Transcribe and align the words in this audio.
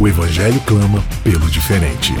O 0.00 0.06
Evangelho 0.06 0.60
clama 0.60 1.02
pelo 1.24 1.50
diferente. 1.50 2.12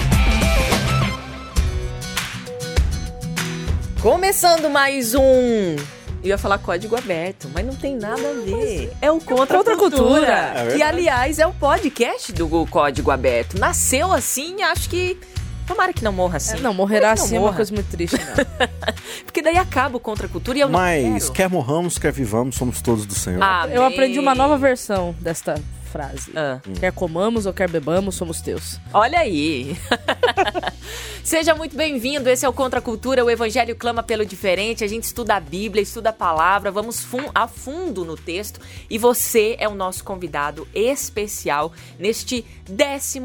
Começando 4.02 4.68
mais 4.68 5.14
um. 5.14 5.76
Eu 6.20 6.30
ia 6.30 6.38
falar 6.38 6.58
código 6.58 6.96
aberto, 6.96 7.48
mas 7.54 7.64
não 7.64 7.76
tem 7.76 7.96
nada 7.96 8.20
a 8.30 8.32
ver. 8.32 8.92
É 9.00 9.12
o 9.12 9.20
Contra, 9.20 9.58
Contra 9.58 9.74
a 9.74 9.76
Cultura. 9.76 10.10
Cultura. 10.10 10.72
É 10.72 10.74
que, 10.74 10.82
aliás, 10.82 11.38
é 11.38 11.46
o 11.46 11.54
podcast 11.54 12.32
do 12.32 12.48
Código 12.66 13.12
Aberto. 13.12 13.56
Nasceu 13.56 14.12
assim, 14.12 14.60
acho 14.62 14.90
que. 14.90 15.16
Tomara 15.64 15.92
que 15.92 16.02
não 16.02 16.12
morra 16.12 16.38
assim. 16.38 16.56
É, 16.56 16.60
não, 16.60 16.74
morrerá 16.74 17.12
que 17.12 17.18
não 17.18 17.24
assim 17.26 17.36
é 17.36 17.38
uma 17.38 17.44
morra. 17.44 17.56
coisa 17.56 17.72
muito 17.72 17.90
triste, 17.90 18.16
não. 18.16 18.68
Porque 19.24 19.40
daí 19.40 19.56
acaba 19.56 19.98
o 19.98 20.00
Contra 20.00 20.26
a 20.26 20.28
Cultura 20.28 20.58
e 20.58 20.62
eu 20.62 20.68
Mas 20.68 21.30
quer 21.30 21.48
morramos, 21.48 21.96
quer 21.96 22.10
vivamos, 22.10 22.56
somos 22.56 22.82
todos 22.82 23.06
do 23.06 23.14
Senhor. 23.14 23.40
Amém. 23.40 23.76
Eu 23.76 23.84
aprendi 23.84 24.18
uma 24.18 24.34
nova 24.34 24.58
versão 24.58 25.14
desta 25.20 25.54
frase. 25.88 26.30
Ah. 26.36 26.60
Quer 26.78 26.92
comamos 26.92 27.46
ou 27.46 27.52
quer 27.52 27.68
bebamos, 27.68 28.14
somos 28.14 28.40
teus. 28.40 28.78
Olha 28.92 29.18
aí. 29.18 29.76
Seja 31.24 31.54
muito 31.54 31.76
bem-vindo. 31.76 32.28
Esse 32.28 32.46
é 32.46 32.48
o 32.48 32.52
Contra 32.52 32.78
a 32.78 32.82
Cultura. 32.82 33.24
O 33.24 33.30
Evangelho 33.30 33.74
clama 33.76 34.02
pelo 34.02 34.24
diferente. 34.24 34.82
A 34.84 34.86
gente 34.86 35.04
estuda 35.04 35.34
a 35.36 35.40
Bíblia, 35.40 35.82
estuda 35.82 36.10
a 36.10 36.12
palavra, 36.12 36.70
vamos 36.70 37.00
fun- 37.00 37.30
a 37.34 37.46
fundo 37.46 38.04
no 38.04 38.16
texto. 38.16 38.60
E 38.88 38.96
você 38.96 39.56
é 39.58 39.68
o 39.68 39.74
nosso 39.74 40.04
convidado 40.04 40.66
especial 40.74 41.72
neste 41.98 42.44
12 42.68 43.20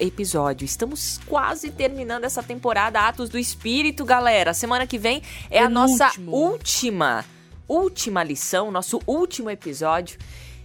episódio. 0.00 0.64
Estamos 0.64 1.20
quase 1.26 1.70
terminando 1.70 2.24
essa 2.24 2.42
temporada 2.42 3.00
Atos 3.00 3.28
do 3.28 3.38
Espírito, 3.38 4.04
galera. 4.04 4.54
Semana 4.54 4.86
que 4.86 4.98
vem 4.98 5.22
é 5.50 5.58
a 5.58 5.68
nossa 5.68 6.10
Penúltimo. 6.10 6.32
última, 6.36 7.24
última 7.68 8.22
lição, 8.24 8.70
nosso 8.70 9.00
último 9.06 9.50
episódio. 9.50 10.18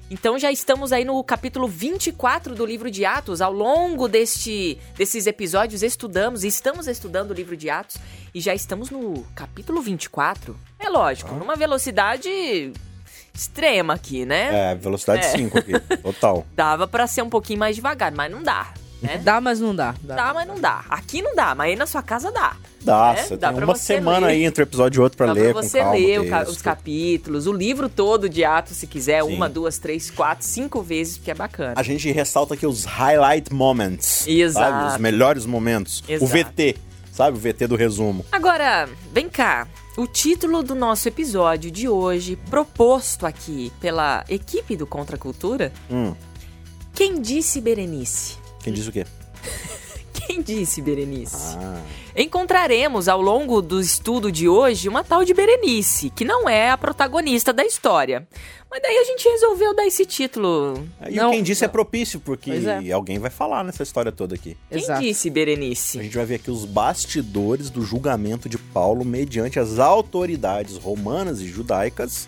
Então 0.10 0.40
já 0.40 0.50
estamos 0.52 0.94
aí 0.94 1.04
no 1.04 1.22
capítulo 1.22 1.68
24 1.68 2.56
do 2.56 2.66
livro 2.66 2.90
de 2.90 3.04
Atos. 3.04 3.42
Ao 3.42 3.52
longo 3.52 4.08
deste, 4.08 4.78
desses 4.96 5.28
episódios 5.28 5.84
estudamos, 5.84 6.46
estamos 6.46 6.88
estudando 6.88 7.32
o 7.32 7.34
livro 7.34 7.58
de 7.58 7.70
Atos 7.70 7.98
e 8.34 8.40
já 8.40 8.56
estamos 8.56 8.90
no 8.90 9.26
capítulo 9.36 9.82
24. 9.82 10.58
É 10.80 10.88
lógico, 10.88 11.36
numa 11.36 11.58
velocidade 11.58 12.72
extrema 13.34 13.96
aqui, 13.96 14.26
né? 14.26 14.72
É, 14.72 14.76
velocidade 14.76 15.26
É. 15.26 15.30
5 15.30 15.58
aqui, 15.60 15.74
total. 16.02 16.48
Dava 16.56 16.88
pra 16.88 17.06
ser 17.06 17.22
um 17.22 17.30
pouquinho 17.30 17.60
mais 17.60 17.76
devagar, 17.76 18.12
mas 18.14 18.32
não 18.32 18.42
dá, 18.42 18.74
né? 19.02 19.18
Dá, 19.18 19.42
mas 19.42 19.60
não 19.60 19.76
dá. 19.76 19.94
Dá. 20.02 20.16
Dá, 20.16 20.34
mas 20.34 20.48
não 20.48 20.56
dá. 20.60 20.86
Aqui 20.90 21.22
não 21.22 21.36
dá, 21.36 21.54
mas 21.54 21.70
aí 21.70 21.76
na 21.76 21.86
sua 21.86 22.02
casa 22.02 22.32
dá. 22.32 22.56
Dá, 22.88 23.16
É, 23.18 23.38
dá 23.38 23.54
tem 23.54 23.64
uma 23.64 23.76
semana 23.76 24.28
ler. 24.28 24.34
aí 24.34 24.44
entre 24.46 24.64
um 24.64 24.66
episódio 24.66 25.00
e 25.00 25.02
outro 25.04 25.18
pra 25.18 25.28
Dá 25.28 25.34
ler 25.34 25.54
pra 25.54 25.62
você 25.62 25.80
calma. 25.80 25.94
ler 25.96 26.20
o 26.20 26.24
o 26.24 26.30
ca- 26.30 26.44
os 26.44 26.62
capítulos, 26.62 27.46
o 27.48 27.52
livro 27.54 27.88
todo 27.90 28.28
de 28.30 28.44
Atos, 28.44 28.78
se 28.78 28.88
quiser, 28.88 29.24
Sim. 29.24 29.34
uma, 29.36 29.48
duas, 29.50 29.78
três, 29.78 30.10
quatro, 30.10 30.46
cinco 30.46 30.82
vezes, 30.82 31.18
porque 31.18 31.32
é 31.32 31.36
bacana. 31.36 31.74
A 31.76 31.84
gente 31.84 32.12
ressalta 32.12 32.54
aqui 32.54 32.66
os 32.66 32.86
highlight 32.86 33.54
moments. 33.54 34.26
Exato. 34.28 34.72
Sabe? 34.72 34.94
Os 34.94 34.98
melhores 35.00 35.46
momentos. 35.46 36.04
O 36.08 36.12
Exato. 36.12 36.32
VT, 36.32 36.76
sabe? 37.12 37.38
O 37.38 37.40
VT 37.40 37.68
do 37.68 37.76
resumo. 37.76 38.26
Agora, 38.32 38.88
vem 39.14 39.28
cá. 39.30 39.68
O 39.98 40.06
título 40.06 40.62
do 40.62 40.76
nosso 40.76 41.08
episódio 41.08 41.72
de 41.72 41.90
hoje, 41.90 42.36
proposto 42.50 43.26
aqui 43.26 43.72
pela 43.82 44.24
equipe 44.30 44.76
do 44.76 44.86
Contra 44.86 45.16
a 45.16 45.20
Cultura, 45.20 45.72
Hum, 45.90 46.14
Quem 46.94 47.20
disse 47.22 47.60
Berenice? 47.60 48.36
quem 48.64 48.72
disse 48.74 48.90
o 48.90 48.92
quê? 48.92 49.06
Quem 50.28 50.42
disse 50.42 50.82
Berenice? 50.82 51.56
Ah, 51.58 51.82
Encontraremos 52.16 53.08
ao 53.08 53.22
longo 53.22 53.62
do 53.62 53.80
estudo 53.80 54.30
de 54.30 54.50
hoje 54.50 54.90
uma 54.90 55.02
tal 55.04 55.24
de 55.24 55.34
Berenice, 55.34 56.10
que 56.10 56.26
não 56.26 56.50
é 56.50 56.70
a 56.70 56.78
protagonista 56.78 57.54
da 57.54 57.64
história. 57.66 58.28
Mas 58.70 58.82
daí 58.82 58.98
a 58.98 59.04
gente 59.06 59.24
resolveu 59.30 59.74
dar 59.74 59.88
esse 59.88 60.06
título. 60.06 60.86
e 61.10 61.16
Não, 61.16 61.32
quem 61.32 61.42
disse 61.42 61.64
é 61.64 61.68
não. 61.68 61.72
propício, 61.72 62.20
porque 62.20 62.52
é. 62.52 62.92
alguém 62.92 63.18
vai 63.20 63.30
falar 63.30 63.64
nessa 63.64 63.84
história 63.84 64.12
toda 64.12 64.36
aqui. 64.36 64.58
Quem 64.70 64.80
Exato. 64.82 65.02
disse 65.02 65.30
A 65.30 65.32
Berenice? 65.32 66.04
gente 66.04 66.18
vai 66.18 66.26
ver 66.26 66.36
aqui 66.36 66.52
os 66.52 66.66
bastidores 66.66 67.70
do 67.70 67.82
julgamento 67.82 68.50
de 68.50 68.58
Paulo 68.58 69.06
mediante 69.06 69.60
as 69.60 69.80
autoridades 69.80 70.76
romanas 70.76 71.40
e 71.40 71.48
judaicas 71.48 72.28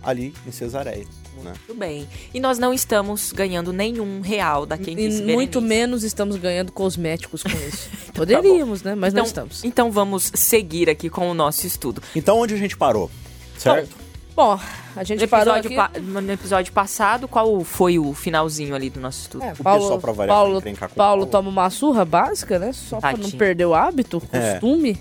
ali 0.00 0.32
em 0.46 0.52
Cesareia. 0.52 1.06
Né? 1.42 1.52
Tudo 1.66 1.78
bem. 1.78 2.06
E 2.34 2.40
nós 2.40 2.58
não 2.58 2.72
estamos 2.72 3.32
ganhando 3.32 3.72
nenhum 3.72 4.20
real 4.20 4.66
da 4.66 4.76
quem 4.76 4.94
E 4.98 5.08
muito 5.22 5.60
Berenice. 5.60 5.60
menos 5.60 6.02
estamos 6.04 6.36
ganhando 6.36 6.72
cosméticos 6.72 7.42
com 7.42 7.48
isso. 7.68 7.88
Poderíamos, 8.14 8.82
né? 8.82 8.94
Mas 8.94 9.12
Então, 9.12 9.22
não 9.22 9.26
estamos. 9.26 9.64
então 9.64 9.90
vamos 9.90 10.30
seguir 10.34 10.88
aqui 10.90 11.08
com 11.10 11.30
o 11.30 11.34
nosso 11.34 11.66
estudo. 11.66 12.02
Então, 12.14 12.38
onde 12.38 12.54
a 12.54 12.56
gente 12.56 12.76
parou? 12.76 13.10
Certo? 13.58 14.06
Bom, 14.34 14.60
a 14.94 15.02
gente 15.02 15.22
No 15.22 15.28
parou 15.28 15.56
episódio, 15.56 15.80
aqui... 15.80 15.94
pa- 15.94 16.00
no 16.20 16.30
episódio 16.32 16.70
passado, 16.72 17.26
qual 17.26 17.64
foi 17.64 17.98
o 17.98 18.12
finalzinho 18.12 18.74
ali 18.74 18.90
do 18.90 19.00
nosso 19.00 19.22
estudo? 19.22 19.42
É, 19.44 19.52
O 19.58 19.62
Paulo, 19.62 19.80
pessoal, 19.80 19.98
pra 19.98 20.12
variar, 20.12 20.36
Paulo, 20.36 20.60
com 20.62 20.74
Paulo 20.74 20.92
Paulo. 20.94 21.26
toma 21.26 21.48
uma 21.48 21.70
surra 21.70 22.04
básica, 22.04 22.58
né? 22.58 22.70
Só 22.74 23.00
pra 23.00 23.12
não 23.12 23.18
Tadinho. 23.20 23.38
perder 23.38 23.64
o 23.64 23.74
hábito, 23.74 24.18
o 24.18 24.36
É. 24.36 24.50
costume. 24.52 24.98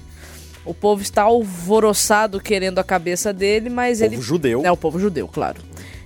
O 0.64 0.74
povo 0.74 1.02
está 1.02 1.24
alvoroçado 1.24 2.40
querendo 2.40 2.80
a 2.80 2.84
cabeça 2.84 3.32
dele, 3.34 3.70
mas 3.70 4.00
Povo 4.00 4.14
ele... 4.14 4.22
judeu. 4.22 4.62
É, 4.66 4.72
o 4.72 4.78
povo 4.78 5.00
judeu, 5.00 5.28
claro. 5.28 5.62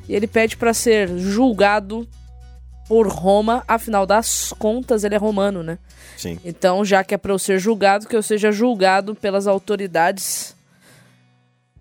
E 0.09 0.16
ele 0.16 0.25
pede 0.25 0.58
pra 0.58 0.74
ser 0.74 1.08
julgado 1.20 2.08
por 2.88 3.08
Roma, 3.08 3.64
afinal 3.68 4.08
das 4.08 4.52
contas 4.58 5.03
ele 5.03 5.14
é 5.14 5.18
romano, 5.20 5.62
né? 5.62 5.78
Sim. 6.18 6.40
Então, 6.44 6.84
já 6.84 7.03
que 7.03 7.14
é 7.14 7.18
pra 7.18 7.31
eu 7.31 7.38
ser 7.38 7.59
julgado, 7.59 8.08
que 8.08 8.16
eu 8.16 8.24
seja 8.24 8.52
julgado 8.52 9.14
pelas 9.14 9.46
autoridades... 9.46 10.56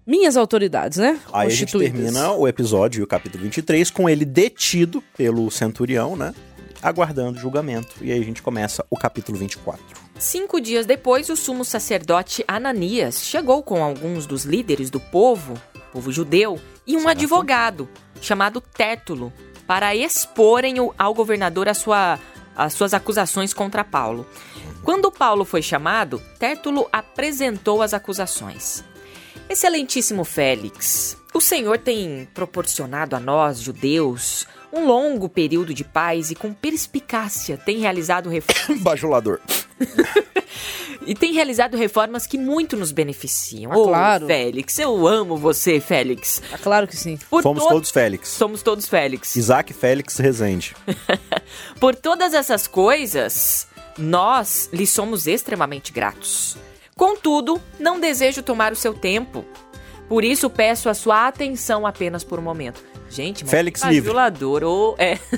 Minhas 0.06 0.36
autoridades, 0.36 0.98
né? 0.98 1.18
Aí 1.32 1.48
a 1.48 1.50
gente 1.50 1.76
termina 1.76 2.32
o 2.32 2.46
episódio, 2.46 3.02
o 3.02 3.06
capítulo 3.06 3.44
23, 3.44 3.90
com 3.90 4.08
ele 4.08 4.24
detido 4.24 5.02
pelo 5.16 5.50
centurião, 5.50 6.14
né? 6.14 6.34
Aguardando 6.82 7.38
julgamento. 7.38 7.96
E 8.02 8.12
aí 8.12 8.20
a 8.20 8.24
gente 8.24 8.42
começa 8.42 8.84
o 8.90 8.96
capítulo 8.96 9.38
24. 9.38 9.82
Cinco 10.18 10.60
dias 10.60 10.84
depois, 10.86 11.28
o 11.28 11.36
sumo 11.36 11.64
sacerdote 11.64 12.44
Ananias 12.48 13.22
chegou 13.22 13.62
com 13.62 13.82
alguns 13.82 14.26
dos 14.26 14.44
líderes 14.44 14.90
do 14.90 14.98
povo, 14.98 15.54
povo 15.92 16.10
judeu, 16.10 16.58
e 16.86 16.96
um 16.96 17.00
Certo. 17.00 17.10
advogado 17.10 17.88
chamado 18.20 18.60
Tértulo, 18.60 19.32
para 19.66 19.94
exporem 19.94 20.76
ao 20.98 21.14
governador 21.14 21.68
a 21.68 21.74
sua- 21.74 22.18
as 22.56 22.72
suas 22.74 22.94
acusações 22.94 23.52
contra 23.54 23.84
Paulo. 23.84 24.26
Quando 24.82 25.12
Paulo 25.12 25.44
foi 25.44 25.60
chamado, 25.62 26.20
Tértulo 26.38 26.88
apresentou 26.92 27.82
as 27.82 27.92
acusações. 27.92 28.82
Excelentíssimo 29.48 30.24
Félix, 30.24 31.16
o 31.32 31.40
Senhor 31.40 31.78
tem 31.78 32.28
proporcionado 32.34 33.14
a 33.14 33.20
nós, 33.20 33.60
judeus, 33.60 34.46
um 34.72 34.86
longo 34.86 35.28
período 35.28 35.72
de 35.72 35.84
paz 35.84 36.30
e 36.30 36.34
com 36.34 36.52
perspicácia 36.52 37.56
tem 37.56 37.78
realizado 37.78 38.28
reformas 38.28 38.80
Bajulador. 38.82 39.40
e 41.06 41.14
tem 41.14 41.32
realizado 41.32 41.76
reformas 41.76 42.26
que 42.26 42.36
muito 42.36 42.76
nos 42.76 42.92
beneficiam. 42.92 43.72
Ah, 43.72 43.78
Ô, 43.78 43.84
claro. 43.88 44.26
Félix, 44.26 44.78
eu 44.78 45.06
amo 45.06 45.36
você, 45.36 45.80
Félix. 45.80 46.42
Ah, 46.52 46.58
claro 46.58 46.86
que 46.86 46.96
sim. 46.96 47.18
Por 47.30 47.42
Fomos 47.42 47.62
to- 47.62 47.68
todos 47.70 47.90
Félix. 47.90 48.28
Somos 48.28 48.62
todos 48.62 48.86
Félix. 48.88 49.34
Isaac 49.36 49.72
Félix 49.72 50.18
Rezende. 50.18 50.74
Por 51.80 51.94
todas 51.94 52.34
essas 52.34 52.66
coisas, 52.66 53.66
nós 53.96 54.68
lhe 54.72 54.86
somos 54.86 55.26
extremamente 55.26 55.92
gratos. 55.92 56.56
Contudo, 56.94 57.60
não 57.78 57.98
desejo 58.00 58.42
tomar 58.42 58.72
o 58.72 58.76
seu 58.76 58.92
tempo. 58.92 59.44
Por 60.08 60.24
isso, 60.24 60.50
peço 60.50 60.88
a 60.88 60.94
sua 60.94 61.28
atenção 61.28 61.86
apenas 61.86 62.24
por 62.24 62.38
um 62.38 62.42
momento. 62.42 62.82
Gente, 63.10 63.44
mas 63.44 63.50
Félix 63.50 63.80
que 63.82 64.00
bajulador, 64.00 64.62
ô, 64.64 64.94
é. 64.98 65.18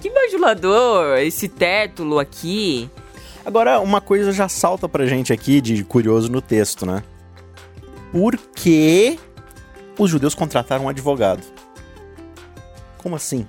Que 0.00 0.08
bajulador, 0.08 1.18
esse 1.18 1.48
tétulo 1.48 2.18
aqui. 2.18 2.88
Agora, 3.44 3.80
uma 3.80 4.00
coisa 4.00 4.32
já 4.32 4.48
salta 4.48 4.88
pra 4.88 5.06
gente 5.06 5.32
aqui 5.32 5.60
de 5.60 5.84
curioso 5.84 6.30
no 6.30 6.40
texto, 6.40 6.86
né? 6.86 7.02
Por 8.12 8.36
que 8.36 9.18
os 9.98 10.10
judeus 10.10 10.34
contrataram 10.34 10.84
um 10.84 10.88
advogado? 10.88 11.42
Como 12.98 13.16
assim? 13.16 13.46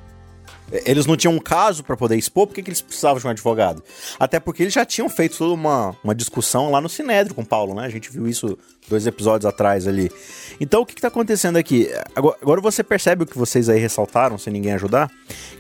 Eles 0.85 1.05
não 1.05 1.17
tinham 1.17 1.33
um 1.33 1.39
caso 1.39 1.83
pra 1.83 1.97
poder 1.97 2.15
expor, 2.15 2.47
por 2.47 2.53
que, 2.53 2.63
que 2.63 2.69
eles 2.69 2.81
precisavam 2.81 3.19
de 3.19 3.27
um 3.27 3.29
advogado? 3.29 3.83
Até 4.17 4.39
porque 4.39 4.63
eles 4.63 4.73
já 4.73 4.85
tinham 4.85 5.09
feito 5.09 5.37
toda 5.37 5.53
uma, 5.53 5.95
uma 6.01 6.15
discussão 6.15 6.71
lá 6.71 6.79
no 6.79 6.87
Sinédrio 6.87 7.35
com 7.35 7.43
Paulo, 7.43 7.75
né? 7.75 7.85
A 7.85 7.89
gente 7.89 8.09
viu 8.09 8.25
isso 8.25 8.57
dois 8.89 9.05
episódios 9.07 9.45
atrás 9.45 9.87
ali. 9.87 10.11
Então, 10.59 10.81
o 10.81 10.85
que, 10.85 10.93
que 10.95 11.01
tá 11.01 11.07
acontecendo 11.07 11.55
aqui? 11.57 11.89
Agora, 12.15 12.37
agora 12.41 12.61
você 12.61 12.83
percebe 12.83 13.23
o 13.23 13.25
que 13.25 13.37
vocês 13.37 13.67
aí 13.69 13.79
ressaltaram, 13.79 14.37
sem 14.37 14.53
ninguém 14.53 14.73
ajudar? 14.73 15.09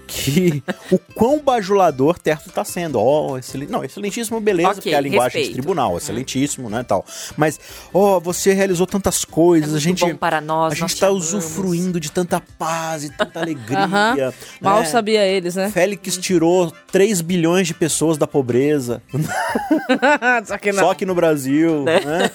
Que 0.05 0.61
o 0.91 0.99
quão 1.15 1.39
bajulador 1.39 2.19
Terto 2.19 2.51
tá 2.51 2.63
sendo. 2.63 2.99
Ó, 2.99 3.37
excelente. 3.37 3.71
Não, 3.71 3.83
excelentíssimo, 3.83 4.39
beleza, 4.39 4.69
Ok, 4.69 4.75
porque 4.75 4.89
é 4.89 4.97
a 4.97 5.01
linguagem 5.01 5.31
de 5.31 5.37
respeito. 5.47 5.53
tribunal, 5.53 5.97
excelentíssimo, 5.97 6.69
né, 6.69 6.83
tal. 6.83 7.03
Mas, 7.37 7.59
ó, 7.93 8.19
você 8.19 8.53
realizou 8.53 8.85
tantas 8.85 9.25
coisas, 9.25 9.73
É 9.73 9.77
a 9.77 9.79
gente... 9.79 10.01
bom 10.05 10.15
para 10.15 10.39
nós, 10.41 10.73
a 10.73 10.75
gente 10.75 10.93
te 10.95 10.99
tá 10.99 11.07
amamos. 11.07 11.33
usufruindo 11.33 11.99
de 11.99 12.11
tanta 12.11 12.39
paz 12.59 13.03
e 13.05 13.09
tanta 13.09 13.39
alegria. 13.41 14.33
Mal 14.59 14.81
né? 14.81 14.85
sabia 14.85 15.25
eles, 15.25 15.55
né? 15.55 15.71
Félix 15.71 16.17
tirou 16.17 16.71
3 16.91 17.21
bilhões 17.21 17.65
de 17.67 17.73
pessoas 17.73 18.17
da 18.17 18.27
pobreza. 18.27 19.01
Só 20.45 20.57
que. 20.57 20.73
Só 20.73 20.91
aqui 20.91 21.05
no 21.05 21.15
Brasil, 21.15 21.83
né? 21.85 22.29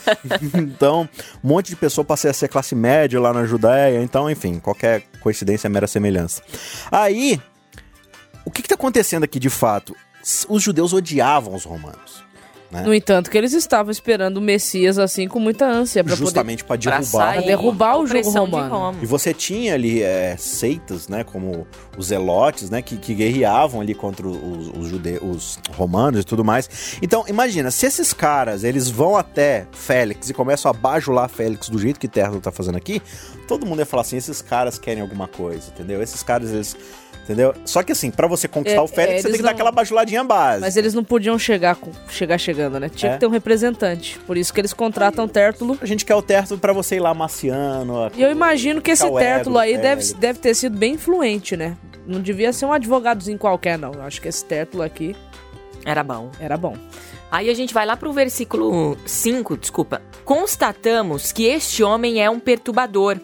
Então, 0.76 1.08
um 1.42 1.48
monte 1.48 1.68
de 1.68 1.76
pessoa 1.76 2.04
passei 2.04 2.30
a 2.30 2.34
ser 2.34 2.48
classe 2.48 2.74
média 2.74 3.18
lá 3.18 3.32
na 3.32 3.46
Judéia. 3.46 4.02
Então, 4.02 4.30
enfim, 4.30 4.58
qualquer 4.58 5.02
coincidência 5.20 5.66
é 5.66 5.70
mera 5.70 5.86
semelhança. 5.86 6.42
Aí, 6.90 7.40
o 8.44 8.50
que, 8.50 8.62
que 8.62 8.68
tá 8.68 8.74
acontecendo 8.74 9.24
aqui 9.24 9.40
de 9.40 9.48
fato? 9.48 9.96
Os 10.48 10.62
judeus 10.62 10.92
odiavam 10.92 11.54
os 11.54 11.64
romanos. 11.64 12.25
Né? 12.76 12.82
No 12.86 12.94
entanto, 12.94 13.30
que 13.30 13.36
eles 13.36 13.52
estavam 13.52 13.90
esperando 13.90 14.36
o 14.38 14.40
Messias 14.40 14.98
assim 14.98 15.26
com 15.28 15.38
muita 15.40 15.66
ânsia 15.66 16.04
pra 16.04 16.12
poder 16.14 16.24
Justamente 16.24 16.64
para 16.64 16.76
Pra 16.78 16.98
derrubar. 16.98 17.34
sair 17.34 17.46
derrubar 17.46 17.98
o 17.98 18.06
jogo 18.06 18.30
romano. 18.30 18.74
Roma. 18.74 18.98
E 19.02 19.06
você 19.06 19.32
tinha 19.32 19.74
ali 19.74 20.02
é, 20.02 20.36
seitas, 20.38 21.08
né, 21.08 21.24
como 21.24 21.66
os 21.96 22.06
zelotes, 22.08 22.70
né, 22.70 22.82
que, 22.82 22.96
que 22.96 23.14
guerreavam 23.14 23.80
ali 23.80 23.94
contra 23.94 24.26
os, 24.26 24.68
os 24.68 24.88
judeus, 24.88 25.22
os 25.22 25.58
romanos 25.76 26.20
e 26.20 26.24
tudo 26.24 26.44
mais. 26.44 26.98
Então, 27.00 27.24
imagina, 27.28 27.70
se 27.70 27.86
esses 27.86 28.12
caras, 28.12 28.64
eles 28.64 28.88
vão 28.88 29.16
até 29.16 29.66
Félix 29.72 30.28
e 30.30 30.34
começam 30.34 30.70
a 30.70 30.74
bajular 30.74 31.28
Félix 31.28 31.68
do 31.68 31.78
jeito 31.78 31.98
que 31.98 32.08
Terno 32.08 32.40
tá 32.40 32.50
fazendo 32.52 32.76
aqui, 32.76 33.00
todo 33.48 33.64
mundo 33.66 33.78
ia 33.78 33.86
falar 33.86 34.02
assim, 34.02 34.16
esses 34.16 34.42
caras 34.42 34.78
querem 34.78 35.02
alguma 35.02 35.26
coisa, 35.28 35.70
entendeu? 35.74 36.02
Esses 36.02 36.22
caras, 36.22 36.50
eles... 36.50 36.76
Entendeu? 37.26 37.52
Só 37.64 37.82
que 37.82 37.90
assim, 37.90 38.08
pra 38.08 38.28
você 38.28 38.46
conquistar 38.46 38.80
É, 38.80 38.84
o 38.84 38.86
Félix, 38.86 39.18
é, 39.18 39.22
você 39.22 39.28
tem 39.30 39.36
que 39.38 39.42
dar 39.42 39.48
não- 39.48 39.54
aquela 39.54 39.72
bajuladinha 39.72 40.22
base. 40.22 40.60
Mas 40.60 40.76
eles 40.76 40.94
não 40.94 41.02
podiam 41.02 41.36
chegar, 41.36 41.74
com- 41.74 41.90
chegar 42.08 42.38
chegando, 42.38 42.78
né? 42.78 42.88
Tinha 42.88 43.10
É. 43.10 43.14
que 43.14 43.20
ter 43.20 43.26
um 43.26 43.30
representante. 43.30 44.16
Por 44.24 44.36
isso 44.36 44.54
que 44.54 44.60
eles 44.60 44.72
contratam 44.72 45.26
Tértulo. 45.26 45.76
A 45.82 45.86
gente 45.86 46.04
quer 46.04 46.14
o 46.14 46.22
Terto 46.22 46.56
pra 46.56 46.72
você 46.72 46.96
ir 46.96 47.00
lá 47.00 47.12
maciano. 47.12 48.12
E 48.14 48.22
eu 48.22 48.30
imagino 48.30 48.80
que 48.80 48.92
esse 48.92 49.10
Tértulo 49.10 49.58
aí 49.58 49.76
deve, 49.76 50.14
deve 50.14 50.38
ter 50.38 50.54
sido 50.54 50.78
bem 50.78 50.94
influente, 50.94 51.56
né? 51.56 51.76
Não 52.06 52.20
devia 52.20 52.52
ser 52.52 52.64
um 52.66 52.72
advogadozinho 52.72 53.36
qualquer, 53.36 53.76
não. 53.76 53.92
Eu 53.92 54.02
acho 54.02 54.22
que 54.22 54.28
esse 54.28 54.44
Tértulo 54.44 54.84
aqui 54.84 55.16
Era 55.84 56.04
bom. 56.04 56.30
era 56.38 56.56
bom. 56.56 56.76
Aí 57.28 57.50
a 57.50 57.54
gente 57.54 57.74
vai 57.74 57.84
lá 57.84 57.96
pro 57.96 58.12
versículo 58.12 58.96
5, 59.04 59.56
desculpa. 59.56 60.00
Constatamos 60.24 61.32
que 61.32 61.44
este 61.44 61.82
homem 61.82 62.22
é 62.22 62.30
um 62.30 62.38
perturbador. 62.38 63.18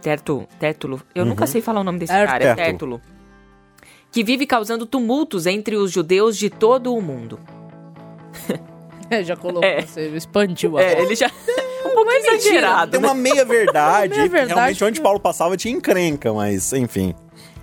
Terto, 0.00 0.46
Tértulo. 0.58 1.00
Eu 1.14 1.24
nunca 1.26 1.46
sei 1.46 1.60
falar 1.60 1.80
o 1.80 1.84
nome 1.84 1.98
desse 1.98 2.12
É, 2.12 2.26
cara, 2.26 2.44
é 2.44 2.54
Tértulo. 2.54 3.00
Que 4.14 4.22
vive 4.22 4.46
causando 4.46 4.86
tumultos 4.86 5.44
entre 5.44 5.74
os 5.74 5.90
judeus 5.90 6.38
de 6.38 6.48
todo 6.48 6.94
o 6.94 7.02
mundo. 7.02 7.40
É, 9.10 9.24
já 9.24 9.34
colocou, 9.36 9.64
É. 9.68 9.82
você 9.82 10.08
expandiu 10.08 10.78
a 10.78 10.82
É, 10.82 10.94
bola. 10.94 11.06
ele 11.06 11.16
já. 11.16 11.26
um 11.84 11.90
pouco 11.90 12.10
exagerado. 12.12 12.92
Tem 12.92 13.00
né? 13.00 13.08
uma 13.08 13.14
meia 13.14 13.44
verdade. 13.44 14.14
Meia 14.16 14.28
verdade. 14.28 14.54
Realmente, 14.54 14.84
onde 14.84 15.00
Paulo 15.00 15.18
passava 15.18 15.56
tinha 15.56 15.74
encrenca, 15.74 16.32
mas 16.32 16.72
enfim. 16.72 17.12